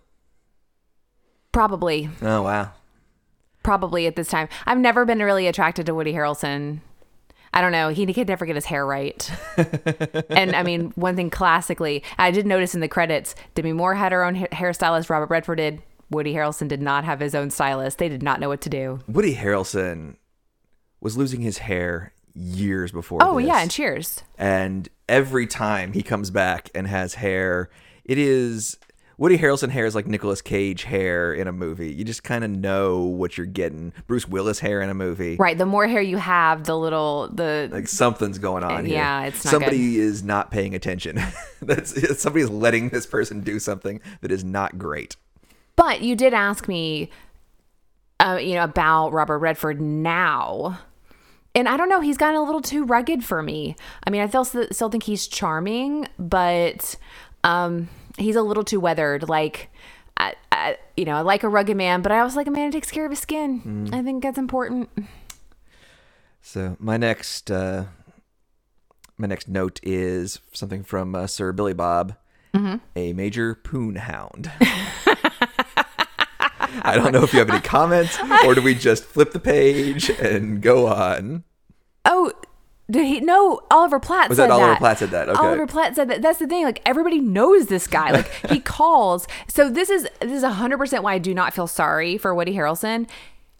[1.51, 2.07] Probably.
[2.21, 2.73] Oh wow.
[3.63, 4.47] Probably at this time.
[4.67, 6.81] I've never been really attracted to Woody Harrelson.
[7.53, 7.89] I don't know.
[7.89, 9.29] He could never get his hair right.
[10.29, 14.11] and I mean, one thing classically, I did notice in the credits, Demi Moore had
[14.11, 15.09] her own ha- hairstylist.
[15.09, 15.81] Robert Redford did.
[16.09, 17.97] Woody Harrelson did not have his own stylist.
[17.97, 18.99] They did not know what to do.
[19.07, 20.15] Woody Harrelson
[21.01, 23.19] was losing his hair years before.
[23.21, 23.47] Oh this.
[23.47, 24.23] yeah, and Cheers.
[24.37, 27.69] and every time he comes back and has hair,
[28.05, 28.77] it is
[29.23, 31.93] Woody Harrelson hair is like Nicolas Cage hair in a movie.
[31.93, 33.93] You just kind of know what you're getting.
[34.05, 35.37] Bruce Willis hair in a movie.
[35.37, 35.57] Right.
[35.57, 38.95] The more hair you have, the little the Like something's going on here.
[38.95, 41.21] Yeah, it's not somebody is not paying attention.
[41.61, 45.15] That's somebody's letting this person do something that is not great.
[45.77, 47.09] But you did ask me,
[48.19, 50.79] uh, you know, about Robert Redford now.
[51.55, 53.77] And I don't know, he's gotten a little too rugged for me.
[54.05, 56.97] I mean, I still still think he's charming, but
[57.45, 59.27] um, he's a little too weathered.
[59.29, 59.69] Like,
[60.17, 62.65] I, I, you know, I like a rugged man, but I also like a man
[62.67, 63.89] who takes care of his skin.
[63.93, 64.89] I think that's important.
[66.41, 67.85] So my next uh,
[69.17, 72.15] my next note is something from uh, Sir Billy Bob,
[72.53, 72.75] Mm-hmm.
[72.95, 74.51] a major poon hound.
[76.85, 80.09] I don't know if you have any comments, or do we just flip the page
[80.09, 81.43] and go on?
[82.05, 82.31] Oh,
[82.93, 83.19] did he?
[83.19, 84.77] No, Oliver Platt Was said that Oliver that.
[84.77, 85.29] Platt said that?
[85.29, 85.39] Okay.
[85.39, 86.21] Oliver Platt said that.
[86.21, 86.63] That's the thing.
[86.63, 88.11] Like everybody knows this guy.
[88.11, 89.27] Like he calls.
[89.47, 92.53] So this is this is hundred percent why I do not feel sorry for Woody
[92.53, 93.07] Harrelson.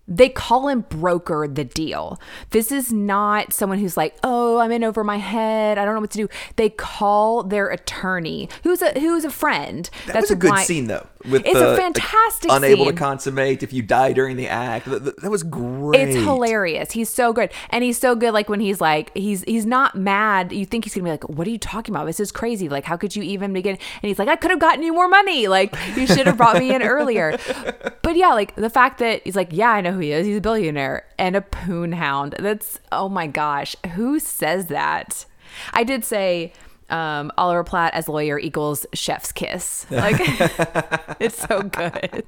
[0.08, 2.20] They call him broker the deal.
[2.50, 5.78] This is not someone who's like, oh, I'm in over my head.
[5.78, 6.28] I don't know what to do.
[6.58, 9.90] They call their attorney, who's a who's a friend.
[10.08, 11.08] That was a good scene though.
[11.30, 12.94] With It's a the, like, fantastic unable scene.
[12.96, 14.88] to consummate if you die during the act.
[14.88, 16.10] That, that- was great.
[16.10, 16.92] It's hilarious.
[16.92, 17.50] He's so good.
[17.70, 20.52] And he's so good like when he's like he's he's not mad.
[20.52, 22.08] You think he's going to be like, "What are you talking about?
[22.08, 22.68] This is crazy.
[22.68, 25.08] Like how could you even begin?" And he's like, "I could have gotten you more
[25.08, 25.48] money.
[25.48, 27.38] Like you should have brought me in earlier."
[28.04, 30.26] But yeah, like the fact that he's like, "Yeah, I know who he is.
[30.26, 33.76] He's a billionaire and a poon hound." That's oh my gosh.
[33.94, 35.26] Who says that?
[35.74, 36.54] I did say
[36.90, 39.86] um, Oliver Platt as lawyer equals chef's kiss.
[39.90, 40.16] Like
[41.20, 42.24] it's so good.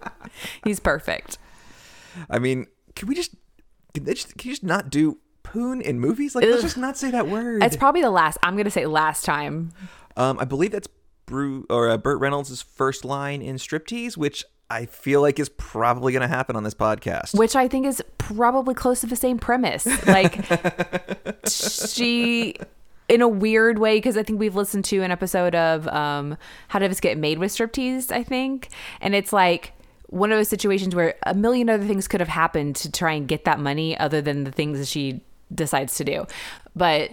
[0.63, 1.37] He's perfect.
[2.29, 3.35] I mean, can we just
[3.93, 6.35] can, they just can you just not do poon in movies?
[6.35, 7.63] Like let's just not say that word.
[7.63, 8.37] It's probably the last.
[8.43, 9.71] I'm gonna say last time.
[10.17, 10.87] Um, I believe that's
[11.25, 16.11] Bru or uh, Burt Reynolds' first line in Striptease, which I feel like is probably
[16.11, 17.37] going to happen on this podcast.
[17.37, 19.85] which I think is probably close to the same premise.
[20.07, 20.43] Like
[21.47, 22.55] she,
[23.07, 26.37] in a weird way, because I think we've listened to an episode of um,
[26.69, 28.69] How Did This Get Made with Striptease, I think,
[29.01, 29.73] and it's like
[30.07, 33.27] one of those situations where a million other things could have happened to try and
[33.27, 35.21] get that money, other than the things that she
[35.53, 36.25] decides to do,
[36.75, 37.11] but.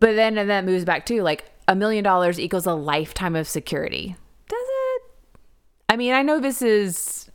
[0.00, 3.46] But then and that moves back to like a million dollars equals a lifetime of
[3.46, 4.16] security.
[5.90, 7.28] I mean, I know this is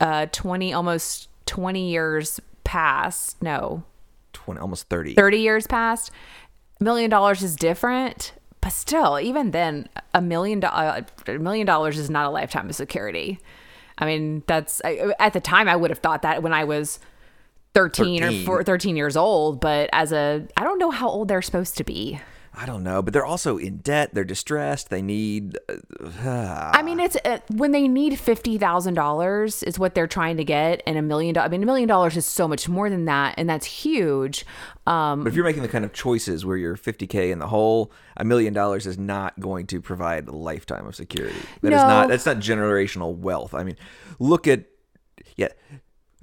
[0.00, 3.82] uh 20 almost 20 years past no
[4.32, 5.14] 20, almost 30.
[5.14, 6.10] 30 years past
[6.80, 11.66] a million dollars is different but still even then a million do- uh, a million
[11.66, 13.40] dollars is not a lifetime of security
[13.98, 17.00] i mean that's I, at the time i would have thought that when i was
[17.74, 18.42] 13, 13.
[18.42, 21.76] or four, 13 years old but as a i don't know how old they're supposed
[21.78, 22.20] to be
[22.60, 24.14] I don't know, but they're also in debt.
[24.14, 24.90] They're distressed.
[24.90, 25.56] They need.
[25.70, 30.36] Uh, I mean, it's uh, when they need fifty thousand dollars is what they're trying
[30.38, 31.34] to get, and a million.
[31.34, 31.46] dollars.
[31.46, 34.44] I mean, a million dollars is so much more than that, and that's huge.
[34.88, 37.92] Um, but if you're making the kind of choices where you're 50k in the hole,
[38.16, 41.38] a million dollars is not going to provide a lifetime of security.
[41.62, 41.86] That is No.
[41.86, 42.08] not.
[42.08, 43.54] That's not generational wealth.
[43.54, 43.76] I mean,
[44.18, 44.64] look at
[45.36, 45.48] yeah.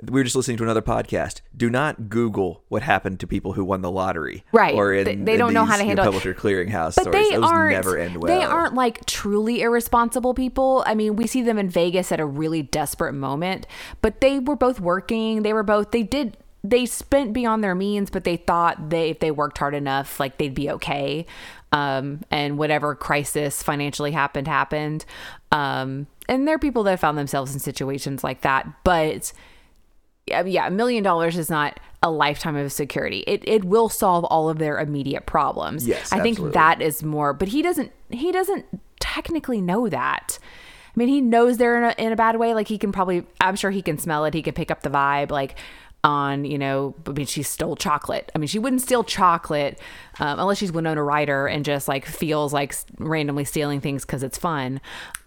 [0.03, 1.39] We were just listening to another podcast.
[1.55, 4.75] Do not Google what happened to people who won the lottery, Right.
[4.75, 7.29] Or in, They- they in don't know how these, to handle publisher clearinghouse but stories.
[7.29, 7.71] they Those aren't.
[7.75, 8.27] never end well.
[8.37, 10.83] They aren't like truly irresponsible people.
[10.85, 13.67] I mean, we see them in Vegas at a really desperate moment,
[14.01, 15.43] but they were both working.
[15.43, 15.91] They were both.
[15.91, 16.35] They did.
[16.61, 20.39] They spent beyond their means, but they thought they if they worked hard enough, like
[20.39, 21.25] they'd be okay.
[21.71, 25.05] Um, and whatever crisis financially happened happened.
[25.51, 29.31] Um, and there are people that found themselves in situations like that, but
[30.27, 33.23] yeah, a million dollars is not a lifetime of security.
[33.27, 35.87] It it will solve all of their immediate problems.
[35.87, 37.33] Yes, I think that is more.
[37.33, 37.91] But he doesn't.
[38.09, 38.65] He doesn't
[38.99, 40.39] technically know that.
[40.41, 42.53] I mean, he knows they're in a, in a bad way.
[42.53, 43.25] Like he can probably.
[43.39, 44.33] I'm sure he can smell it.
[44.33, 45.29] He can pick up the vibe.
[45.29, 45.55] Like
[46.05, 46.95] on you know.
[47.07, 48.31] I mean, she stole chocolate.
[48.33, 49.79] I mean, she wouldn't steal chocolate
[50.19, 54.37] um, unless she's Winona Ryder and just like feels like randomly stealing things because it's
[54.37, 54.75] fun.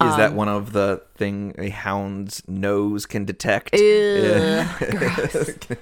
[0.01, 3.75] Is Um, that one of the thing a hound's nose can detect?
[3.75, 4.65] Ew!
[4.79, 5.79] can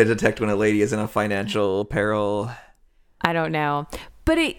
[0.00, 2.50] it detect when a lady is in a financial peril?
[3.20, 3.86] I don't know.
[4.24, 4.56] But it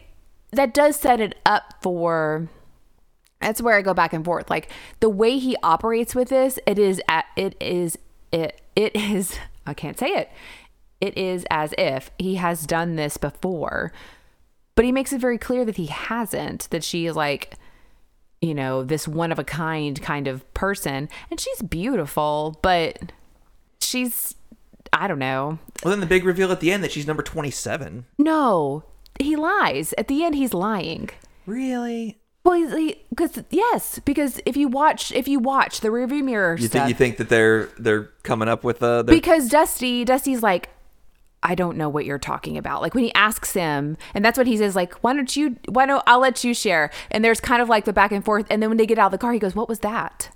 [0.51, 2.49] that does set it up for
[3.39, 4.49] that's where I go back and forth.
[4.49, 7.97] Like the way he operates with this, it is at it is
[8.31, 10.31] it it is I can't say it.
[10.99, 13.91] It is as if he has done this before.
[14.75, 17.55] But he makes it very clear that he hasn't, that she is like
[18.41, 21.09] you know, this one of a kind kind of person.
[21.29, 23.11] And she's beautiful, but
[23.81, 24.35] she's
[24.93, 25.59] I don't know.
[25.83, 28.05] Well, then the big reveal at the end that she's number 27.
[28.17, 28.83] No,
[29.19, 29.93] he lies.
[29.97, 31.09] At the end, he's lying.
[31.45, 32.17] Really?
[32.47, 36.71] Well, because yes, because if you watch, if you watch the rearview mirror You stuff,
[36.71, 40.69] think you think that they're they're coming up with uh, their because Dusty, Dusty's like,
[41.43, 42.81] I don't know what you're talking about.
[42.81, 45.57] Like when he asks him, and that's what he says, like, why don't you?
[45.67, 46.89] Why don't I'll let you share?
[47.11, 49.07] And there's kind of like the back and forth, and then when they get out
[49.07, 50.29] of the car, he goes, "What was that?"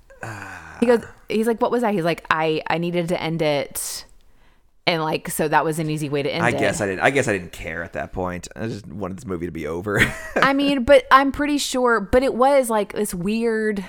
[0.80, 4.04] he goes, "He's like, what was that?" He's like, "I I needed to end it."
[4.86, 6.58] And like, so that was an easy way to end I it.
[6.58, 7.00] guess I didn't.
[7.04, 8.48] I guess I didn't care at that point.
[8.56, 10.00] I just wanted this movie to be over.
[10.36, 13.84] I mean, but I'm pretty sure, but it was like this weird,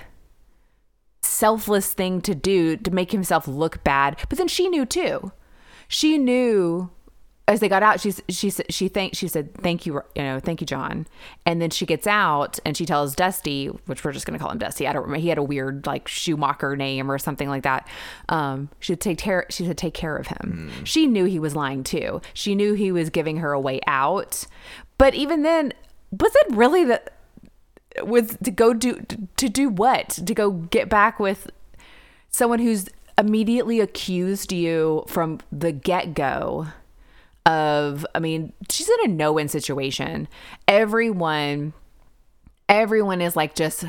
[1.21, 4.17] selfless thing to do to make himself look bad.
[4.29, 5.31] But then she knew too.
[5.87, 6.91] She knew
[7.47, 7.99] as they got out.
[7.99, 11.05] She's she said she thank she said thank you you know thank you John.
[11.45, 14.57] And then she gets out and she tells Dusty, which we're just gonna call him
[14.57, 14.87] Dusty.
[14.87, 15.21] I don't remember.
[15.21, 17.87] He had a weird like Schumacher name or something like that.
[18.29, 19.45] Um, she said take care.
[19.49, 20.71] She said take care of him.
[20.83, 22.21] She knew he was lying too.
[22.33, 24.45] She knew he was giving her a way out.
[24.97, 25.73] But even then,
[26.11, 27.01] was it really the
[28.03, 31.51] with to go do to do what to go get back with
[32.29, 36.67] someone who's immediately accused you from the get-go
[37.45, 40.27] of i mean she's in a no-win situation
[40.67, 41.73] everyone
[42.69, 43.85] everyone is like just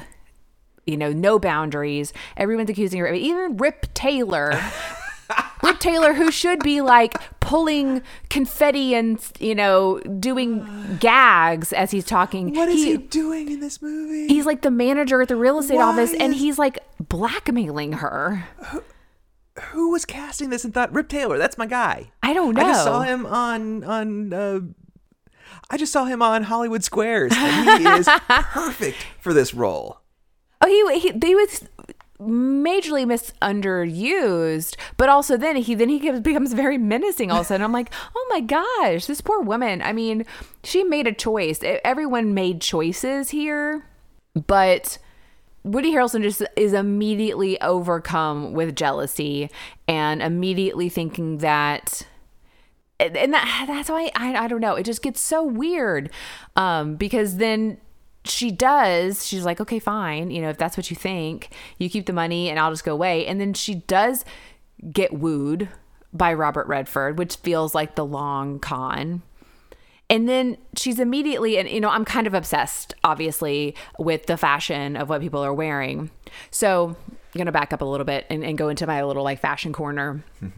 [0.87, 4.53] you know no boundaries everyone's accusing her even rip taylor
[5.63, 12.05] Rip Taylor, who should be like pulling confetti and you know doing gags as he's
[12.05, 12.55] talking.
[12.55, 14.29] what is he, doing in this movie?
[14.29, 18.47] He's like the manager at the real estate Why office, and he's like blackmailing her.
[19.71, 21.39] Who was casting this and thought Rip Taylor?
[21.39, 22.11] That's my guy.
[22.35, 22.63] I don't know.
[22.63, 24.33] I just saw him on on.
[24.33, 24.61] Uh,
[25.71, 30.01] I just saw him on Hollywood Squares, and he is perfect for this role.
[30.61, 31.69] Oh, he he they was
[32.21, 37.65] majorly misunderused, but also then he then he becomes very menacing all of a sudden.
[37.65, 39.83] I'm like, oh my gosh, this poor woman.
[39.83, 40.25] I mean,
[40.63, 41.61] she made a choice.
[41.63, 43.87] Everyone made choices here,
[44.35, 44.99] but
[45.65, 49.51] Woody Harrelson just is immediately overcome with jealousy
[49.89, 52.07] and immediately thinking that
[53.01, 54.75] and that that's why I, I don't know.
[54.75, 56.11] It just gets so weird
[56.57, 57.79] um because then
[58.25, 62.07] she does she's like okay fine you know if that's what you think you keep
[62.07, 63.27] the money and i'll just go away.
[63.27, 64.25] And then she does
[64.93, 65.69] get wooed
[66.13, 69.23] by robert redford which feels like the long con.
[70.11, 74.97] And then she's immediately and you know i'm kind of obsessed obviously with the fashion
[74.97, 76.11] of what people are wearing.
[76.51, 79.41] So i'm gonna back up a little bit and, and go into my little like
[79.41, 80.25] fashion corner.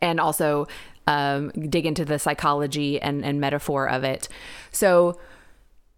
[0.00, 0.68] And also
[1.08, 4.28] um, dig into the psychology and, and metaphor of it.
[4.70, 5.18] So,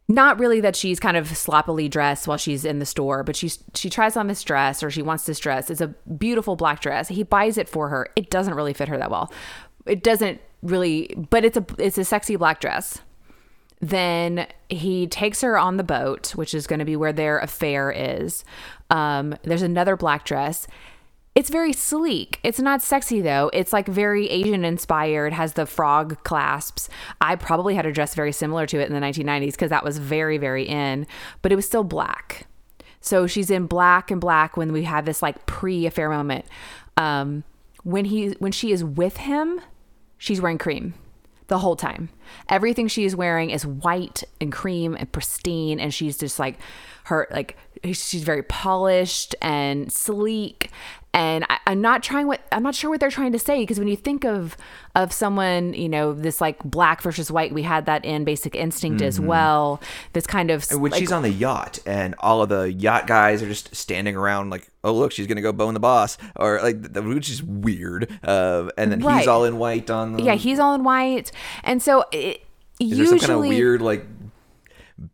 [0.07, 3.63] not really that she's kind of sloppily dressed while she's in the store, but she's
[3.75, 5.71] she tries on this dress or she wants this dress.
[5.71, 7.09] It's a beautiful black dress.
[7.09, 8.09] He buys it for her.
[8.17, 9.33] It doesn't really fit her that well.
[9.87, 13.01] It doesn't really, but it's a it's a sexy black dress.
[13.81, 17.91] Then he takes her on the boat, which is going to be where their affair
[17.91, 18.45] is.
[18.91, 20.67] Um, there's another black dress.
[21.35, 22.41] It's very sleek.
[22.43, 23.51] It's not sexy though.
[23.53, 26.89] It's like very Asian inspired, has the frog clasps.
[27.21, 29.99] I probably had a dress very similar to it in the 1990s because that was
[29.99, 31.07] very, very in,
[31.41, 32.47] but it was still black.
[33.01, 36.47] So she's in black and black when we have this like pre affair moment.
[36.97, 37.45] Um,
[37.85, 39.61] when he when she is with him,
[40.19, 40.95] she's wearing cream
[41.47, 42.11] the whole time.
[42.49, 46.59] Everything she is wearing is white and cream and pristine, and she's just like
[47.05, 50.71] her like she's very polished and sleek,
[51.13, 53.79] and I, I'm not trying what I'm not sure what they're trying to say because
[53.79, 54.57] when you think of
[54.95, 59.03] of someone, you know, this like black versus white, we had that in Basic Instinct
[59.03, 59.81] as well.
[60.13, 63.07] This kind of And when like, she's on the yacht and all of the yacht
[63.07, 66.61] guys are just standing around like, oh look, she's gonna go bone the boss, or
[66.63, 68.09] like, the, which is weird.
[68.23, 69.19] Uh, and then Right.
[69.19, 70.23] he's all in white on the.
[70.23, 71.33] yeah, he's all in white,
[71.65, 72.43] and so it,
[72.79, 74.07] Is there usually some kind of weird like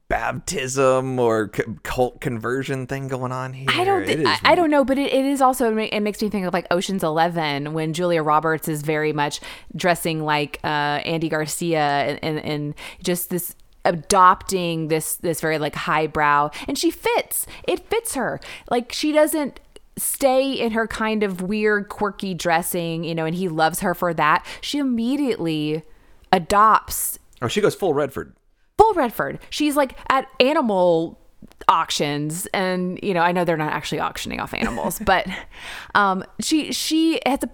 [0.09, 3.69] baptism or c- cult conversion thing going on here?
[3.71, 4.05] I don't.
[4.05, 5.77] Th- is I, I don't know, but it, it is also.
[5.77, 9.41] It makes me think of like Ocean's Eleven when Julia Roberts is very much
[9.75, 10.67] dressing like uh,
[11.05, 16.91] Andy Garcia and, and and just this adopting this this very like highbrow, and she
[16.91, 17.47] fits.
[17.67, 18.41] It fits her.
[18.71, 19.61] Like she doesn't
[19.97, 24.13] stay in her kind of weird quirky dressing, you know, and he loves her for
[24.13, 24.45] that.
[24.61, 25.83] She immediately
[26.33, 28.35] adopts Oh, she goes full Redford.
[28.79, 29.39] Full Redford.
[29.51, 31.19] She's like at animal
[31.69, 35.27] auctions and you know I know they're not actually auctioning off animals but
[35.95, 37.51] um she she has a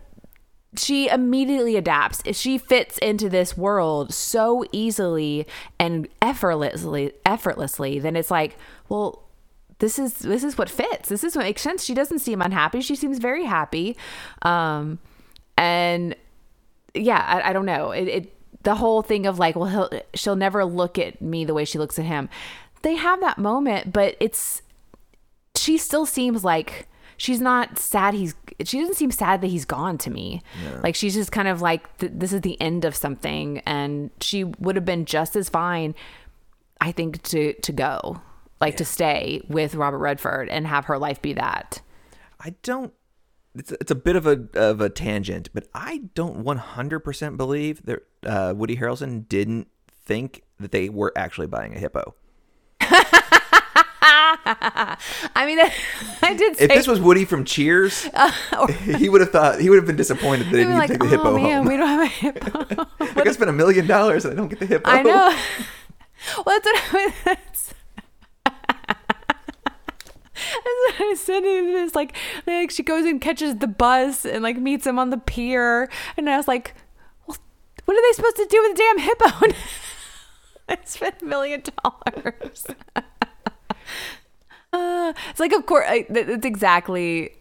[0.74, 2.22] she immediately adapts.
[2.32, 5.46] She fits into this world so easily
[5.78, 8.56] and effortlessly effortlessly then it's like
[8.88, 9.22] well
[9.78, 11.08] this is this is what fits.
[11.08, 11.84] This is what makes sense.
[11.84, 12.80] She doesn't seem unhappy.
[12.80, 13.96] She seems very happy.
[14.42, 14.98] Um
[15.56, 16.16] and
[16.94, 17.90] yeah, I, I don't know.
[17.90, 21.54] It, it the whole thing of like, well, he'll, she'll never look at me the
[21.54, 22.28] way she looks at him.
[22.82, 24.62] They have that moment, but it's
[25.56, 28.14] she still seems like she's not sad.
[28.14, 28.34] He's
[28.64, 30.42] she doesn't seem sad that he's gone to me.
[30.82, 34.44] Like she's just kind of like th- this is the end of something, and she
[34.44, 35.94] would have been just as fine,
[36.80, 38.20] I think, to to go,
[38.60, 41.80] like to stay with Robert Redford and have her life be that.
[42.40, 42.92] I don't.
[43.54, 48.00] It's, it's a bit of a of a tangent, but I don't 100% believe that
[48.24, 49.68] uh, Woody Harrelson didn't
[50.04, 52.14] think that they were actually buying a hippo.
[54.44, 55.58] I mean,
[56.22, 58.08] I did say If this was Woody from Cheers,
[58.84, 61.08] he would have thought he would have been disappointed that they didn't like, take the
[61.08, 61.66] hippo oh man, home.
[61.66, 62.86] we don't have a hippo.
[63.00, 64.88] I gotta spend a million dollars and I don't get the hippo.
[64.88, 65.36] I know.
[66.44, 67.76] well, that's what I that's what
[71.00, 71.42] I said.
[71.44, 72.16] It's like,
[72.46, 76.28] like she goes and catches the bus and like meets him on the pier, and
[76.28, 76.74] I was like,
[77.26, 77.36] well,
[77.84, 79.54] what are they supposed to do with a damn hippo?
[80.68, 82.66] I spent a million dollars.
[84.74, 87.32] Uh, it's like, of course, I, that's exactly.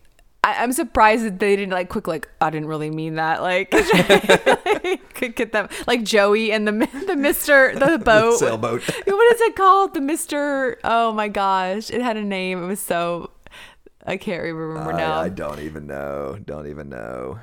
[0.43, 3.69] I, I'm surprised that they didn't like quick like I didn't really mean that like
[5.13, 6.71] could get them like Joey and the
[7.07, 8.81] the Mister the boat sailboat.
[8.87, 12.79] what is it called the Mister oh my gosh it had a name it was
[12.79, 13.29] so
[14.05, 16.39] I can't remember now I, I don't even know.
[16.43, 17.39] Don't even know.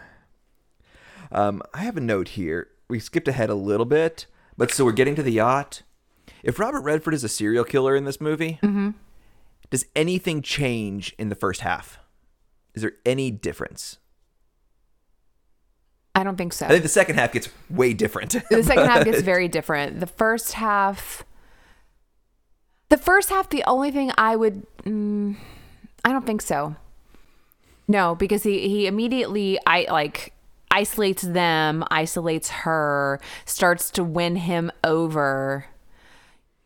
[1.30, 2.68] Um, I have a note here.
[2.88, 4.26] We skipped ahead a little bit,
[4.56, 5.82] but so we're getting to the yacht.
[6.42, 8.90] If Robert Redford is a serial killer in this movie, Mm-hmm.
[9.70, 11.98] does anything change in the first half?
[12.78, 13.98] Is there any difference?
[16.14, 18.36] I don't think so I think the second half gets way different.
[18.50, 19.98] the second half gets very different.
[19.98, 21.24] The first half,
[22.88, 25.34] the first half, the only thing I would, mm,
[26.04, 26.76] I don't think so.
[27.88, 30.32] No, because he he immediately I like
[30.70, 35.66] isolates them, isolates her, starts to win him over.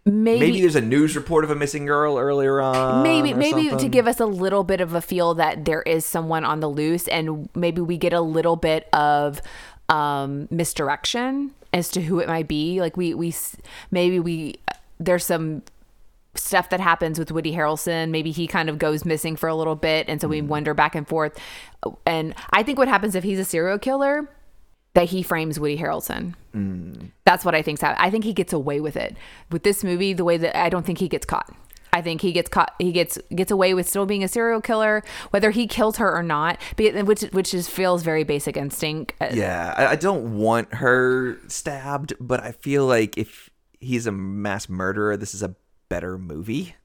[0.04, 3.04] Maybe maybe there's a news report of a missing girl earlier on.
[3.04, 6.44] maybe maybe to give us a little bit of a feel that there is someone
[6.44, 9.40] on the loose and maybe we get a little bit of
[9.88, 12.80] um misdirection as to who it might be.
[12.80, 13.32] Like we we
[13.92, 14.56] maybe we
[14.98, 15.62] there's some
[16.34, 18.10] stuff that happens with Woody Harrelson.
[18.10, 20.08] Maybe he kind of goes missing for a little bit.
[20.08, 21.38] And so we wonder back and forth.
[22.06, 24.28] And I think what happens if he's a serial killer
[24.94, 26.34] that he frames Woody Harrelson
[27.24, 28.06] that's what I think's happening.
[28.06, 29.16] I think he gets away with it
[29.50, 30.12] with this movie.
[30.12, 31.50] The way that I don't think he gets caught.
[31.94, 32.74] I think he gets caught.
[32.78, 36.22] He gets gets away with still being a serial killer, whether he kills her or
[36.22, 36.58] not.
[36.76, 39.14] Which which is feels very basic instinct.
[39.20, 44.12] Uh, Yeah, I, I don't want her stabbed, but I feel like if he's a
[44.12, 45.54] mass murderer, this is a
[45.88, 46.76] better movie.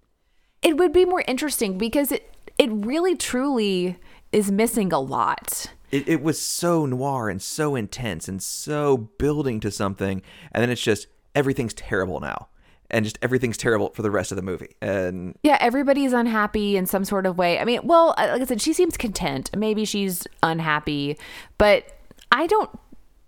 [0.62, 3.98] It would be more interesting because it it really truly
[4.32, 5.72] is missing a lot.
[5.92, 10.22] It, it was so noir and so intense and so building to something,
[10.52, 12.50] and then it's just everything's terrible now,
[12.90, 14.76] and just everything's terrible for the rest of the movie.
[14.82, 17.60] And Yeah, everybody's unhappy in some sort of way.
[17.60, 19.50] I mean, well, uh, like I said, she seems content.
[19.56, 21.18] Maybe she's unhappy,
[21.58, 21.86] but
[22.32, 22.70] I don't.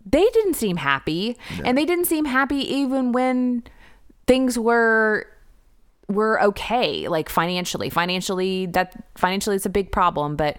[0.06, 3.64] They didn't seem happy, and they didn't seem happy even when
[4.28, 5.28] things were
[6.10, 7.90] were okay, like financially.
[7.90, 10.58] Financially, that financially it's a big problem, but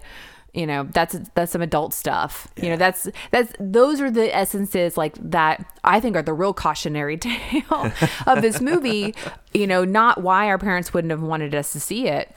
[0.53, 2.47] you know that's that's some adult stuff.
[2.61, 6.53] You know that's that's those are the essences like that i think are the real
[6.53, 7.91] cautionary tale
[8.27, 9.15] of this movie.
[9.53, 12.33] You know not why our parents wouldn't have wanted us to see it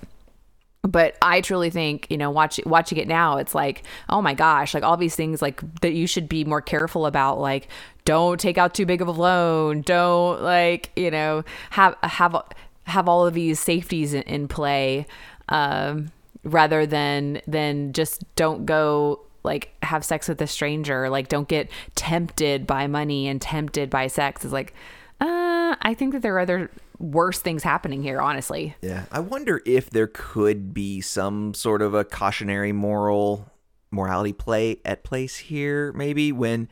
[0.86, 4.74] but I truly think, you know, watch, watching it now, it's like, oh my gosh,
[4.74, 7.68] like all these things like that you should be more careful about, like
[8.04, 12.36] don't take out too big of a loan, don't like, you know, have have
[12.84, 15.06] have all of these safeties in, in play,
[15.48, 16.12] um,
[16.44, 21.70] rather than than just don't go like have sex with a stranger, like don't get
[21.94, 24.44] tempted by money and tempted by sex.
[24.44, 24.72] Is like,
[25.20, 28.74] uh, I think that there are other worse things happening here, honestly.
[28.80, 29.04] Yeah.
[29.10, 33.50] I wonder if there could be some sort of a cautionary moral
[33.90, 36.68] morality play at place here, maybe when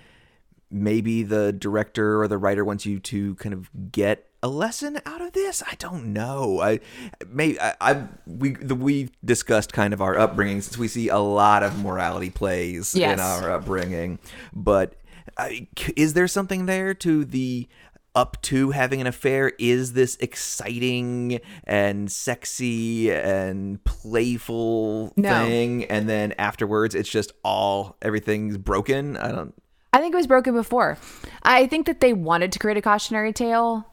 [0.71, 5.21] maybe the director or the writer wants you to kind of get a lesson out
[5.21, 5.63] of this.
[5.67, 6.61] I don't know.
[6.61, 6.81] I
[7.29, 11.19] may I, I we the, we discussed kind of our upbringing since we see a
[11.19, 13.15] lot of morality plays Yes.
[13.15, 14.19] in our upbringing,
[14.53, 14.95] but
[15.39, 17.69] uh, I, is there something there to the
[18.15, 25.31] up to having an affair is this exciting and sexy and playful No.
[25.47, 29.55] thing and then afterwards it's just all everything's broken i don't
[29.95, 30.97] I think it was broken before.
[31.43, 33.87] I think that they wanted to create a cautionary tale,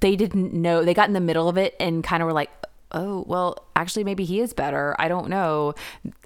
[0.00, 0.84] they didn't know.
[0.84, 2.50] They got in the middle of it and kind of were like,
[2.92, 4.94] "Oh, well, actually, maybe he is better.
[4.98, 5.74] I don't know.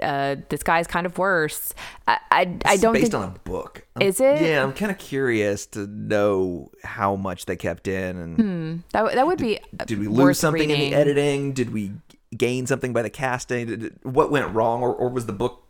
[0.03, 1.75] Uh, this guy's kind of worse."
[2.09, 3.23] I I, I don't based think.
[3.23, 3.87] on a book.
[3.97, 4.41] I'm- Is it?
[4.43, 9.27] Yeah, I'm kind of curious to know how much they kept in, and that, that
[9.27, 10.13] would be did we Hmm.
[10.13, 11.53] lose something in the editing?
[11.53, 11.93] Did we
[12.37, 13.67] gain something by the casting?
[13.67, 15.63] Did, what went wrong, or, or was the book?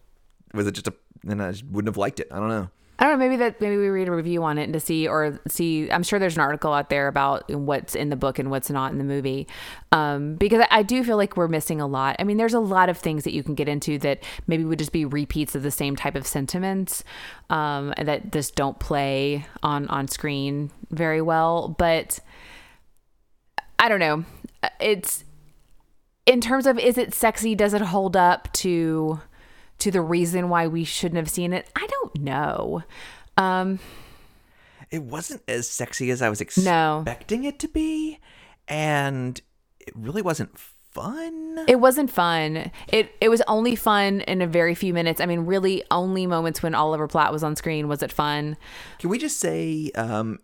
[0.54, 0.94] Was it just a?
[1.26, 2.28] And I wouldn't have liked it.
[2.30, 2.68] I don't know.
[2.96, 3.24] I don't know.
[3.24, 5.90] Maybe that maybe we read a review on it and to see or see.
[5.90, 8.92] I'm sure there's an article out there about what's in the book and what's not
[8.92, 9.48] in the movie,
[9.90, 12.14] um, because I, do feel like we're missing a lot.
[12.20, 14.78] I mean, there's a lot of things that you can get into that maybe would
[14.78, 17.02] just be repeats of the same type of sentiments
[17.50, 21.74] um, that just don't play on on screen very well.
[21.76, 22.20] But
[23.76, 24.24] I don't know.
[24.78, 25.24] It's
[26.26, 27.56] in terms of is it sexy?
[27.56, 29.20] Does it hold up to?
[29.80, 31.68] To the reason why we shouldn't have seen it?
[31.76, 32.82] I don't know.
[33.36, 33.78] Um,
[34.90, 36.98] It wasn't as sexy as I was No.
[37.00, 38.18] expecting it to be,
[38.68, 39.40] and
[39.80, 41.64] it really wasn't fun.
[41.66, 42.70] it wasn't fun.
[42.88, 45.20] It it was only fun in a very few minutes.
[45.20, 48.56] I mean, really, only moments when Oliver Platt was on screen was it fun.
[49.00, 50.38] Can we just say um,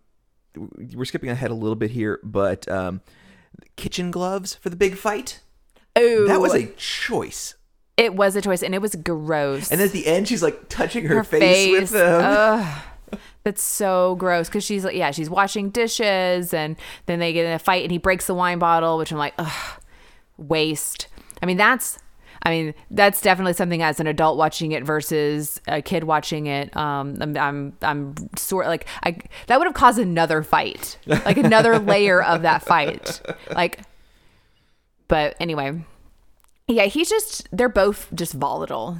[0.56, 3.00] we're skipping ahead a little bit here, but um,
[3.76, 5.40] kitchen gloves for the big fight?
[5.94, 7.54] Oh, That was a choice.
[8.00, 9.70] It was a choice, and it was gross.
[9.70, 12.22] And at the end, she's like touching her, her face, face, with them.
[12.24, 12.82] ugh,
[13.44, 16.76] that's so gross because she's like, yeah, she's washing dishes, and
[17.06, 19.34] then they get in a fight, and he breaks the wine bottle, which I'm like,
[19.38, 19.80] ugh,
[20.38, 21.08] waste.
[21.42, 21.98] I mean, that's.
[22.42, 26.74] I mean, that's definitely something as an adult watching it versus a kid watching it.
[26.74, 31.78] Um, I'm, I'm, I'm sort like I that would have caused another fight, like another
[31.78, 33.20] layer of that fight.
[33.50, 33.80] Like,
[35.06, 35.84] but anyway,
[36.70, 38.98] yeah, he's just they're both just volatile.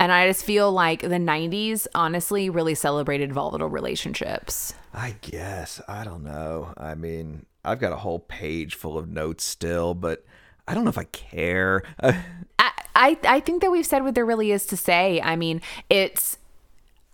[0.00, 4.74] And I just feel like the 90s honestly really celebrated volatile relationships.
[4.92, 5.80] I guess.
[5.86, 6.74] I don't know.
[6.76, 10.24] I mean, I've got a whole page full of notes still, but
[10.66, 11.84] I don't know if I care.
[12.02, 15.20] I, I I think that we've said what there really is to say.
[15.20, 16.38] I mean, it's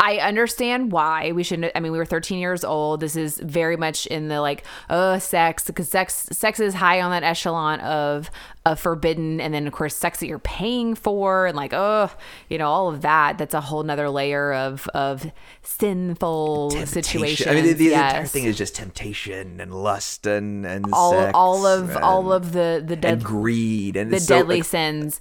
[0.02, 1.72] I understand why we shouldn't.
[1.74, 3.00] I mean, we were 13 years old.
[3.00, 7.10] This is very much in the like, oh, sex, because sex, sex is high on
[7.10, 8.30] that echelon of,
[8.64, 12.10] of forbidden, and then of course, sex that you're paying for, and like, oh,
[12.48, 13.36] you know, all of that.
[13.36, 15.30] That's a whole nother layer of of
[15.62, 17.50] sinful situation.
[17.50, 21.32] I mean, the, the entire thing is just temptation and lust and and all sex
[21.34, 25.20] all of and, all of the the and greed and the so, deadly like, sins.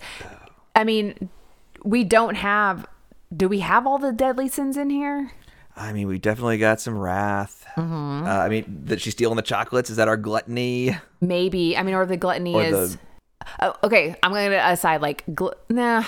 [0.73, 1.29] I mean,
[1.83, 2.87] we don't have.
[3.35, 5.31] Do we have all the deadly sins in here?
[5.75, 7.65] I mean, we definitely got some wrath.
[7.77, 8.25] Mm-hmm.
[8.27, 9.89] Uh, I mean, that she's stealing the chocolates.
[9.89, 10.97] Is that our gluttony?
[11.21, 11.77] Maybe.
[11.77, 12.95] I mean, or the gluttony Or is.
[12.95, 13.01] the-
[13.61, 16.03] Oh, okay, I'm going to aside like gl- nah.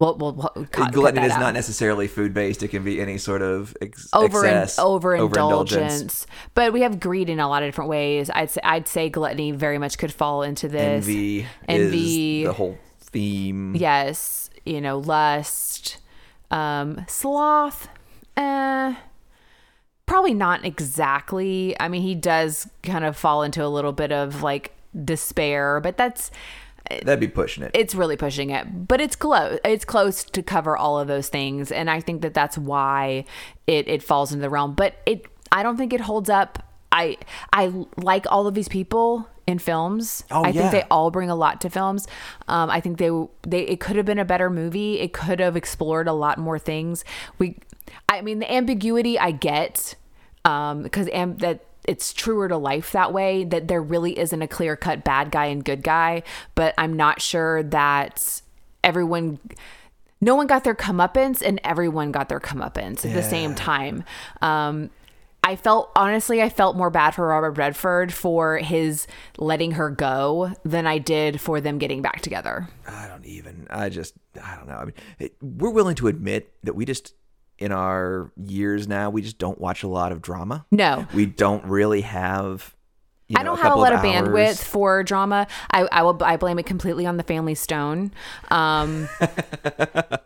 [0.00, 1.40] Well, well, well cut, cut gluttony that is out.
[1.40, 2.62] not necessarily food based.
[2.62, 6.26] It can be any sort of ex- over excess, overindulgence.
[6.54, 8.30] But we have greed in a lot of different ways.
[8.34, 11.06] I'd say I'd say gluttony very much could fall into this.
[11.06, 12.44] Envy, Envy.
[12.44, 12.78] the whole
[13.14, 13.74] theme.
[13.76, 15.98] Yes, you know, lust,
[16.50, 17.88] um, sloth.
[18.36, 18.94] Eh,
[20.06, 21.74] probably not exactly.
[21.80, 24.72] I mean, he does kind of fall into a little bit of like
[25.04, 26.30] despair, but that's
[27.02, 27.70] That'd be pushing it.
[27.72, 31.72] it's really pushing it but it's close it's close to cover all of those things
[31.72, 33.24] and i think that that's why
[33.66, 36.62] it it falls into the realm but it i don't think it holds up
[36.92, 37.16] i
[37.54, 40.24] i like all of these people in films.
[40.30, 40.52] Oh, i yeah.
[40.52, 42.06] think they all bring a lot to films.
[42.48, 43.10] Um i think they
[43.42, 45.00] they it could have been a better movie.
[45.00, 47.04] It could have explored a lot more things.
[47.38, 47.58] We
[48.08, 49.94] i mean the ambiguity i get
[50.44, 54.48] um because am that it's truer to life that way that there really isn't a
[54.48, 56.22] clear cut bad guy and good guy
[56.54, 58.40] but i'm not sure that
[58.82, 59.38] everyone
[60.24, 64.04] no one got their comeuppance and everyone got their comeuppance at the same time.
[64.40, 64.90] Um
[65.44, 70.54] I felt honestly, I felt more bad for Robert Redford for his letting her go
[70.64, 72.66] than I did for them getting back together.
[72.88, 73.66] I don't even.
[73.68, 74.14] I just.
[74.42, 74.76] I don't know.
[74.76, 77.14] I mean, it, we're willing to admit that we just,
[77.58, 80.64] in our years now, we just don't watch a lot of drama.
[80.70, 82.74] No, We don't really have.
[83.28, 84.28] You know, I don't have a lot of, hours.
[84.28, 85.46] bandwidth for drama.
[85.70, 88.12] I, I will I blame it completely on the Family Stone.
[88.50, 89.08] Um,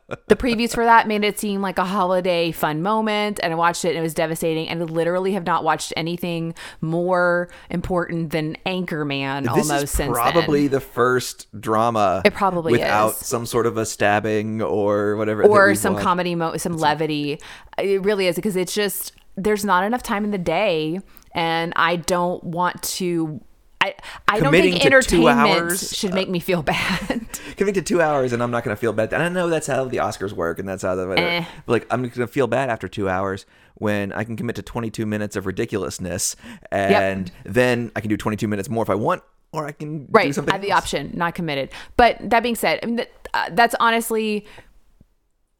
[0.48, 3.90] previews for that made it seem like a holiday fun moment, and I watched it
[3.90, 4.68] and it was devastating.
[4.68, 10.68] And I literally have not watched anything more important than Anchorman This almost since probably
[10.68, 10.72] then.
[10.72, 12.22] the first drama.
[12.24, 13.26] It probably without is.
[13.26, 16.04] some sort of a stabbing or whatever, or some watched.
[16.04, 17.40] comedy, mo- some levity.
[17.78, 21.00] It really is because it's just there's not enough time in the day,
[21.34, 23.40] and I don't want to.
[23.80, 23.94] I,
[24.26, 27.26] I don't think entertainment hours, should make me feel bad.
[27.58, 29.12] To two hours, and I'm not going to feel bad.
[29.12, 31.08] And I know that's how the Oscars work, and that's how the.
[31.10, 31.44] Eh.
[31.66, 34.62] But like, I'm going to feel bad after two hours when I can commit to
[34.62, 36.36] 22 minutes of ridiculousness,
[36.70, 39.22] and then I can do 22 minutes more if I want,
[39.52, 40.38] or I can do right.
[40.38, 40.84] I have the else.
[40.84, 41.70] option, not committed.
[41.96, 44.46] But that being said, I mean, that, uh, that's honestly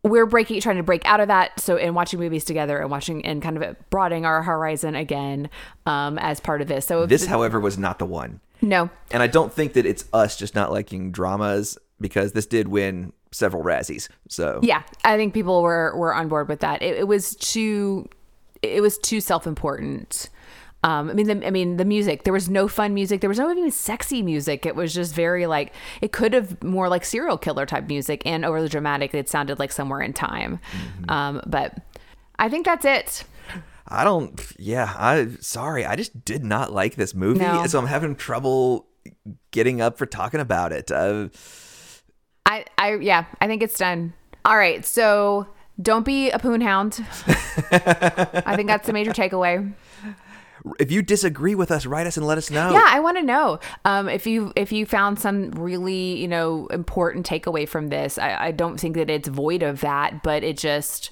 [0.05, 3.24] we're breaking trying to break out of that so in watching movies together and watching
[3.24, 5.51] and kind of broadening our horizon again
[5.86, 8.40] um as part of this so if This, however, was not the one.
[8.62, 12.68] no And I don't think that it's us just not liking dramas because this did
[12.68, 14.09] win several Razzies.
[14.28, 16.80] So Yeah, I think people were were on board with that.
[16.80, 18.09] It, it was too,
[18.62, 20.30] it was too self important.
[20.85, 22.22] Um, I mean, the, I mean, the music.
[22.22, 23.20] There was no fun music.
[23.20, 24.64] There was no even sexy music.
[24.64, 28.45] It was just very like it could have more like serial killer type music and
[28.45, 29.12] overly dramatic.
[29.12, 30.61] It sounded like somewhere in time.
[31.09, 31.79] Um, but
[32.39, 33.24] I think that's it.
[33.89, 34.41] I don't.
[34.59, 35.85] Yeah, I sorry.
[35.85, 37.66] I just did not like this movie, No.
[37.66, 38.87] so I'm having trouble
[39.51, 40.93] getting up for talking about it.
[40.93, 41.29] Uh,
[42.47, 44.12] I, I, yeah, I think it's done.
[44.45, 45.47] All right, so
[45.81, 47.05] don't be a poon hound.
[47.26, 49.72] I think that's the major takeaway.
[50.79, 52.73] If you disagree with us, write us and let us know.
[52.73, 56.66] Yeah, I want to know um, if you if you found some really you know
[56.69, 58.19] important takeaway from this.
[58.19, 61.11] I, I don't think that it's void of that, but it just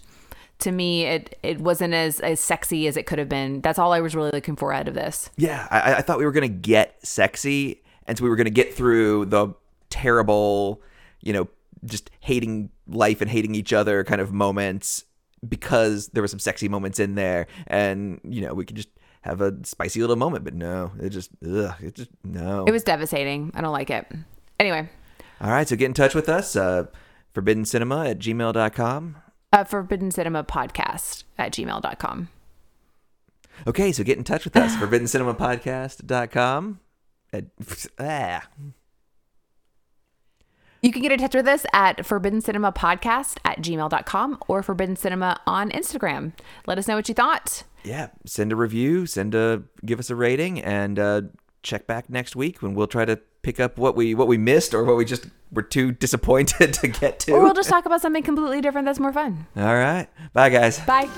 [0.59, 3.61] to me it it wasn't as as sexy as it could have been.
[3.61, 5.31] That's all I was really looking for out of this.
[5.37, 8.75] Yeah, I, I thought we were gonna get sexy, and so we were gonna get
[8.75, 9.49] through the
[9.91, 10.83] terrible,
[11.23, 11.49] you know,
[11.85, 15.05] just hating life and hating each other kind of moments
[15.47, 18.89] because there were some sexy moments in there, and you know we could just
[19.27, 20.45] have a spicy little moment.
[20.45, 22.65] But no, it just, ugh, it just no.
[22.67, 23.51] It was devastating.
[23.55, 24.11] I don't like it.
[24.59, 24.89] Anyway,
[25.41, 26.57] All right, so get in touch with us.
[26.57, 26.87] Uh,
[27.35, 29.17] Forbidden Cinema at gmail.com.
[29.53, 32.29] uh, Forbidden Cinema Podcast at gmail.com.
[33.67, 34.75] Okay, so get in touch with us.
[34.81, 36.81] Forbidden Cinema Podcast.com.
[37.33, 37.45] At,
[37.99, 38.43] ah.
[40.87, 44.95] You can get in touch with us at Forbidden Cinema Podcast at gmail.com or Forbidden
[44.95, 46.33] Cinema on Instagram.
[46.69, 47.65] Let us know what you thought.
[47.83, 51.23] Yeah, send a review, send a give us a rating, and uh,
[51.65, 54.75] check back next week when we'll try to pick up what we what we missed
[54.75, 57.33] or what we just were too disappointed to get to.
[57.33, 59.45] Or we'll just talk about something completely different that's more fun.
[59.57, 60.79] All right, bye guys.
[60.79, 61.09] Bye.